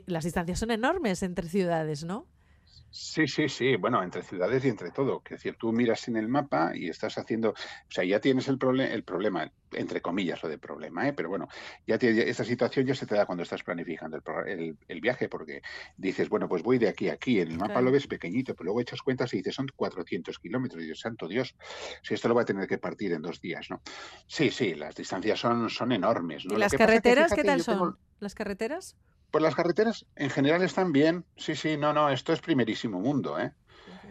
las 0.06 0.24
distancias 0.24 0.58
son 0.58 0.70
enormes 0.70 1.22
entre 1.22 1.48
ciudades, 1.48 2.04
¿no? 2.04 2.26
Sí, 2.98 3.26
sí, 3.26 3.48
sí. 3.50 3.76
Bueno, 3.76 4.02
entre 4.02 4.22
ciudades 4.22 4.64
y 4.64 4.68
entre 4.68 4.90
todo. 4.90 5.22
Es 5.26 5.32
decir, 5.32 5.56
tú 5.58 5.70
miras 5.70 6.08
en 6.08 6.16
el 6.16 6.28
mapa 6.28 6.72
y 6.74 6.88
estás 6.88 7.18
haciendo, 7.18 7.50
o 7.50 7.90
sea, 7.90 8.04
ya 8.04 8.20
tienes 8.20 8.48
el, 8.48 8.58
el 8.80 9.04
problema, 9.04 9.52
entre 9.72 10.00
comillas, 10.00 10.42
lo 10.42 10.48
de 10.48 10.56
problema, 10.56 11.06
¿eh? 11.06 11.12
pero 11.12 11.28
bueno, 11.28 11.46
ya 11.86 11.96
esta 11.96 12.44
situación 12.44 12.86
ya 12.86 12.94
se 12.94 13.04
te 13.04 13.14
da 13.14 13.26
cuando 13.26 13.42
estás 13.42 13.62
planificando 13.62 14.18
el, 14.46 15.00
viaje, 15.02 15.28
porque 15.28 15.60
dices, 15.98 16.30
bueno, 16.30 16.48
pues 16.48 16.62
voy 16.62 16.78
de 16.78 16.88
aquí 16.88 17.10
a 17.10 17.14
aquí. 17.14 17.38
En 17.38 17.50
el 17.50 17.58
mapa 17.58 17.82
lo 17.82 17.92
ves 17.92 18.06
pequeñito, 18.06 18.54
pero 18.54 18.64
luego 18.64 18.80
echas 18.80 19.02
cuentas 19.02 19.34
y 19.34 19.38
dices, 19.38 19.54
son 19.54 19.66
400 19.76 20.38
kilómetros. 20.38 20.82
Y 20.82 20.86
dices, 20.86 21.00
santo 21.00 21.28
Dios, 21.28 21.54
si 22.02 22.14
esto 22.14 22.28
lo 22.28 22.34
va 22.34 22.42
a 22.42 22.46
tener 22.46 22.66
que 22.66 22.78
partir 22.78 23.12
en 23.12 23.20
dos 23.20 23.42
días, 23.42 23.68
¿no? 23.68 23.82
Sí, 24.26 24.50
sí, 24.50 24.74
las 24.74 24.94
distancias 24.94 25.38
son, 25.38 25.68
son 25.68 25.92
enormes. 25.92 26.46
¿no? 26.46 26.56
¿Y 26.56 26.58
las 26.58 26.72
carreteras 26.72 27.34
qué 27.34 27.44
tal 27.44 27.62
son? 27.62 27.98
¿Las 28.20 28.34
carreteras? 28.34 28.96
Pues 29.30 29.42
las 29.42 29.54
carreteras 29.54 30.06
en 30.16 30.30
general 30.30 30.62
están 30.62 30.90
bien. 30.92 31.26
Sí, 31.36 31.54
sí, 31.56 31.76
no, 31.76 31.92
no, 31.92 32.10
esto 32.10 32.32
es 32.32 32.40
primerísimo 32.40 33.00
mundo, 33.00 33.38
¿eh? 33.38 33.54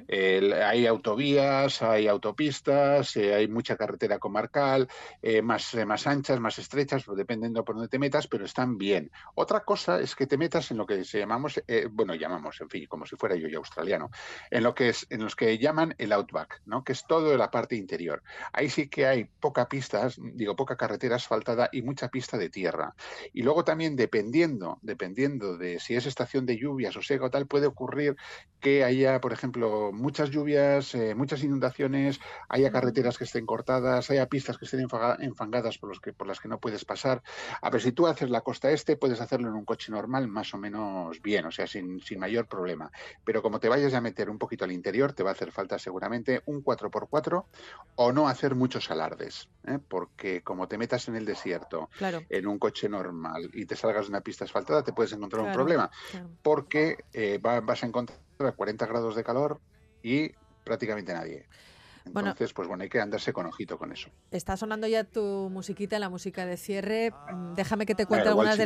Hay 0.07 0.85
autovías, 0.87 1.81
hay 1.81 2.07
autopistas, 2.07 3.15
eh, 3.15 3.33
hay 3.33 3.47
mucha 3.47 3.75
carretera 3.75 4.19
comarcal, 4.19 4.87
eh, 5.21 5.41
más, 5.41 5.73
eh, 5.73 5.85
más 5.85 6.07
anchas, 6.07 6.39
más 6.39 6.59
estrechas, 6.59 7.03
pues 7.03 7.17
dependiendo 7.17 7.63
por 7.63 7.75
dónde 7.75 7.89
te 7.89 7.99
metas, 7.99 8.27
pero 8.27 8.45
están 8.45 8.77
bien. 8.77 9.11
Otra 9.35 9.61
cosa 9.61 9.99
es 9.99 10.15
que 10.15 10.27
te 10.27 10.37
metas 10.37 10.71
en 10.71 10.77
lo 10.77 10.85
que 10.85 11.03
se 11.03 11.19
llamamos, 11.19 11.61
bueno, 11.91 12.15
llamamos, 12.15 12.59
en 12.61 12.69
fin, 12.69 12.85
como 12.87 13.05
si 13.05 13.15
fuera 13.15 13.35
yo 13.35 13.47
ya 13.47 13.57
australiano, 13.57 14.09
en 14.49 14.63
lo 14.63 14.75
que 14.75 14.89
es, 14.89 15.07
en 15.09 15.23
los 15.23 15.35
que 15.35 15.57
llaman 15.57 15.95
el 15.97 16.11
outback, 16.11 16.61
¿no? 16.65 16.83
Que 16.83 16.93
es 16.93 17.05
todo 17.07 17.31
de 17.31 17.37
la 17.37 17.51
parte 17.51 17.75
interior. 17.75 18.23
Ahí 18.53 18.69
sí 18.69 18.87
que 18.87 19.07
hay 19.07 19.25
poca 19.25 19.67
pista, 19.67 20.07
digo, 20.17 20.55
poca 20.55 20.77
carretera 20.77 21.15
asfaltada 21.15 21.69
y 21.71 21.81
mucha 21.81 22.09
pista 22.09 22.37
de 22.37 22.49
tierra. 22.49 22.95
Y 23.33 23.43
luego 23.43 23.63
también 23.63 23.95
dependiendo, 23.95 24.79
dependiendo 24.81 25.57
de 25.57 25.79
si 25.79 25.95
es 25.95 26.05
estación 26.05 26.45
de 26.45 26.57
lluvias 26.57 26.95
o 26.97 27.01
seca 27.01 27.25
o 27.25 27.29
tal, 27.29 27.47
puede 27.47 27.67
ocurrir 27.67 28.15
que 28.59 28.83
haya, 28.83 29.19
por 29.21 29.33
ejemplo, 29.33 29.91
muchas 29.95 30.29
lluvias, 30.29 30.93
eh, 30.95 31.15
muchas 31.15 31.43
inundaciones, 31.43 32.19
haya 32.49 32.71
carreteras 32.71 33.17
que 33.17 33.23
estén 33.23 33.45
cortadas, 33.45 34.09
haya 34.09 34.27
pistas 34.27 34.57
que 34.57 34.65
estén 34.65 34.87
enfangadas 35.19 35.77
por, 35.77 35.89
los 35.89 35.99
que, 35.99 36.13
por 36.13 36.27
las 36.27 36.39
que 36.39 36.47
no 36.47 36.59
puedes 36.59 36.85
pasar. 36.85 37.23
A 37.61 37.69
ver, 37.69 37.81
si 37.81 37.91
tú 37.91 38.07
haces 38.07 38.29
la 38.29 38.41
costa 38.41 38.71
este, 38.71 38.97
puedes 38.97 39.21
hacerlo 39.21 39.49
en 39.49 39.55
un 39.55 39.65
coche 39.65 39.91
normal 39.91 40.27
más 40.27 40.53
o 40.53 40.57
menos 40.57 41.21
bien, 41.21 41.45
o 41.45 41.51
sea, 41.51 41.67
sin, 41.67 42.01
mayor 42.17 42.47
problema. 42.47 42.91
Pero 43.23 43.41
como 43.41 43.59
te 43.59 43.69
vayas 43.69 43.93
a 43.93 44.01
meter 44.01 44.29
un 44.29 44.37
poquito 44.37 44.65
al 44.65 44.71
interior, 44.71 45.13
te 45.13 45.23
va 45.23 45.31
a 45.31 45.33
hacer 45.33 45.51
falta 45.51 45.77
seguramente 45.79 46.41
un 46.45 46.63
4x4 46.63 47.45
o 47.95 48.11
no 48.11 48.27
hacer 48.27 48.55
muchos 48.55 48.89
alardes, 48.91 49.49
¿eh? 49.67 49.79
porque 49.87 50.41
como 50.41 50.67
te 50.67 50.77
metas 50.77 51.07
en 51.07 51.15
el 51.15 51.25
desierto, 51.25 51.89
en 52.29 52.47
un 52.47 52.59
coche 52.59 52.89
normal 52.89 53.49
y 53.53 53.65
te 53.65 53.75
salgas 53.75 54.05
de 54.05 54.09
una 54.09 54.21
pista 54.21 54.45
asfaltada, 54.45 54.83
te 54.83 54.93
puedes 54.93 55.13
encontrar 55.13 55.45
un 55.45 55.53
problema, 55.53 55.89
porque 56.41 56.97
eh, 57.13 57.39
vas 57.41 57.83
a 57.83 57.87
encontrar 57.87 58.19
40 58.37 58.85
grados 58.85 59.15
de 59.15 59.23
calor, 59.23 59.59
y 60.05 60.31
prácticamente 60.63 61.11
nadie. 61.13 61.47
Entonces, 62.05 62.53
pues 62.53 62.67
bueno, 62.67 62.83
hay 62.83 62.89
que 62.89 62.99
andarse 62.99 63.33
con 63.33 63.45
ojito 63.45 63.77
con 63.77 63.91
eso. 63.91 64.09
Está 64.31 64.55
sonando 64.55 64.87
ya 64.87 65.03
tu 65.03 65.49
musiquita, 65.51 65.99
la 65.99 66.09
música 66.09 66.45
de 66.45 66.57
cierre. 66.57 67.11
Mm, 67.11 67.55
déjame 67.55 67.85
que 67.85 67.95
te 67.95 68.05
cuente 68.05 68.29
algunas 68.29 68.57
de 68.57 68.65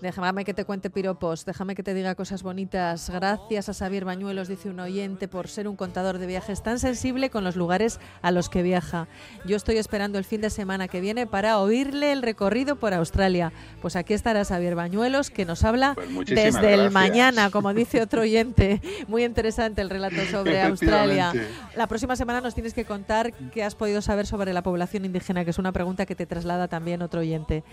Déjame 0.00 0.44
que 0.44 0.54
te 0.54 0.64
cuente 0.64 0.90
piropos, 0.90 1.44
déjame 1.44 1.74
que 1.74 1.82
te 1.82 1.94
diga 1.94 2.14
cosas 2.14 2.42
bonitas. 2.42 3.10
Gracias 3.10 3.68
a 3.68 3.74
Xavier 3.74 4.04
Bañuelos, 4.04 4.48
dice 4.48 4.68
un 4.68 4.80
oyente, 4.80 5.28
por 5.28 5.48
ser 5.48 5.68
un 5.68 5.76
contador 5.76 6.18
de 6.18 6.26
viajes 6.26 6.62
tan 6.62 6.78
sensible 6.78 7.30
con 7.30 7.44
los 7.44 7.56
lugares 7.56 8.00
a 8.20 8.30
los 8.30 8.48
que 8.48 8.62
viaja. 8.62 9.08
Yo 9.46 9.56
estoy 9.56 9.78
esperando 9.78 10.18
el 10.18 10.24
fin 10.24 10.40
de 10.40 10.50
semana 10.50 10.88
que 10.88 11.00
viene 11.00 11.26
para 11.26 11.58
oírle 11.58 12.12
el 12.12 12.22
recorrido 12.22 12.76
por 12.76 12.94
Australia. 12.94 13.52
Pues 13.80 13.96
aquí 13.96 14.14
estará 14.14 14.44
Xavier 14.44 14.74
Bañuelos, 14.74 15.30
que 15.30 15.44
nos 15.44 15.64
habla 15.64 15.94
pues 15.94 16.26
desde 16.26 16.74
el 16.74 16.90
mañana, 16.90 17.50
como 17.50 17.72
dice 17.74 18.02
otro 18.02 18.22
oyente. 18.22 18.80
Muy 19.08 19.24
interesante 19.24 19.82
el 19.82 19.90
relato 19.90 20.24
sobre 20.30 20.60
Australia. 20.62 21.32
La 21.76 21.86
próxima 21.86 22.16
semana 22.16 22.40
nos 22.40 22.54
tienes 22.54 22.71
que 22.74 22.84
contar 22.84 23.32
qué 23.50 23.64
has 23.64 23.74
podido 23.74 24.02
saber 24.02 24.26
sobre 24.26 24.52
la 24.52 24.62
población 24.62 25.04
indígena, 25.04 25.44
que 25.44 25.50
es 25.50 25.58
una 25.58 25.72
pregunta 25.72 26.06
que 26.06 26.14
te 26.14 26.26
traslada 26.26 26.68
también 26.68 27.02
otro 27.02 27.20
oyente. 27.20 27.64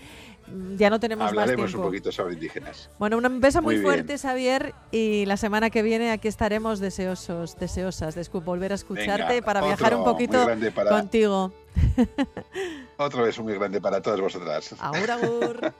Mm, 0.46 0.76
ya 0.76 0.90
no 0.90 1.00
tenemos 1.00 1.32
más 1.32 1.46
tiempo. 1.54 1.78
un 1.78 1.84
poquito 1.84 2.12
sobre 2.12 2.34
indígenas. 2.34 2.90
Bueno, 2.98 3.18
un 3.18 3.40
beso 3.40 3.62
muy, 3.62 3.78
fuerte, 3.78 4.18
Xavier, 4.18 4.74
y 4.90 5.26
la 5.26 5.36
semana 5.36 5.70
que 5.70 5.82
viene 5.82 6.10
aquí 6.10 6.28
estaremos 6.28 6.80
deseosos, 6.80 7.56
deseosas 7.58 8.14
de 8.14 8.26
volver 8.40 8.72
a 8.72 8.74
escucharte 8.74 9.42
para 9.42 9.60
viajar 9.62 9.94
un 9.94 10.04
poquito 10.04 10.46
contigo. 10.88 11.52
Otro 12.96 13.22
beso 13.22 13.42
muy 13.42 13.54
grande 13.54 13.80
para 13.80 14.00
todas 14.00 14.20
vosotras. 14.20 14.74
Agur, 14.78 15.10
agur. 15.10 15.72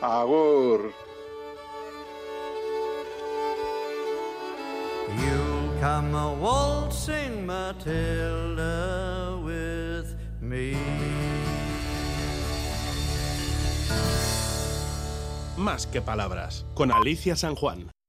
agur. 0.00 0.92
Más 15.56 15.86
que 15.86 16.02
palabras, 16.02 16.66
con 16.74 16.90
Alicia 16.90 17.36
San 17.36 17.54
Juan. 17.54 17.95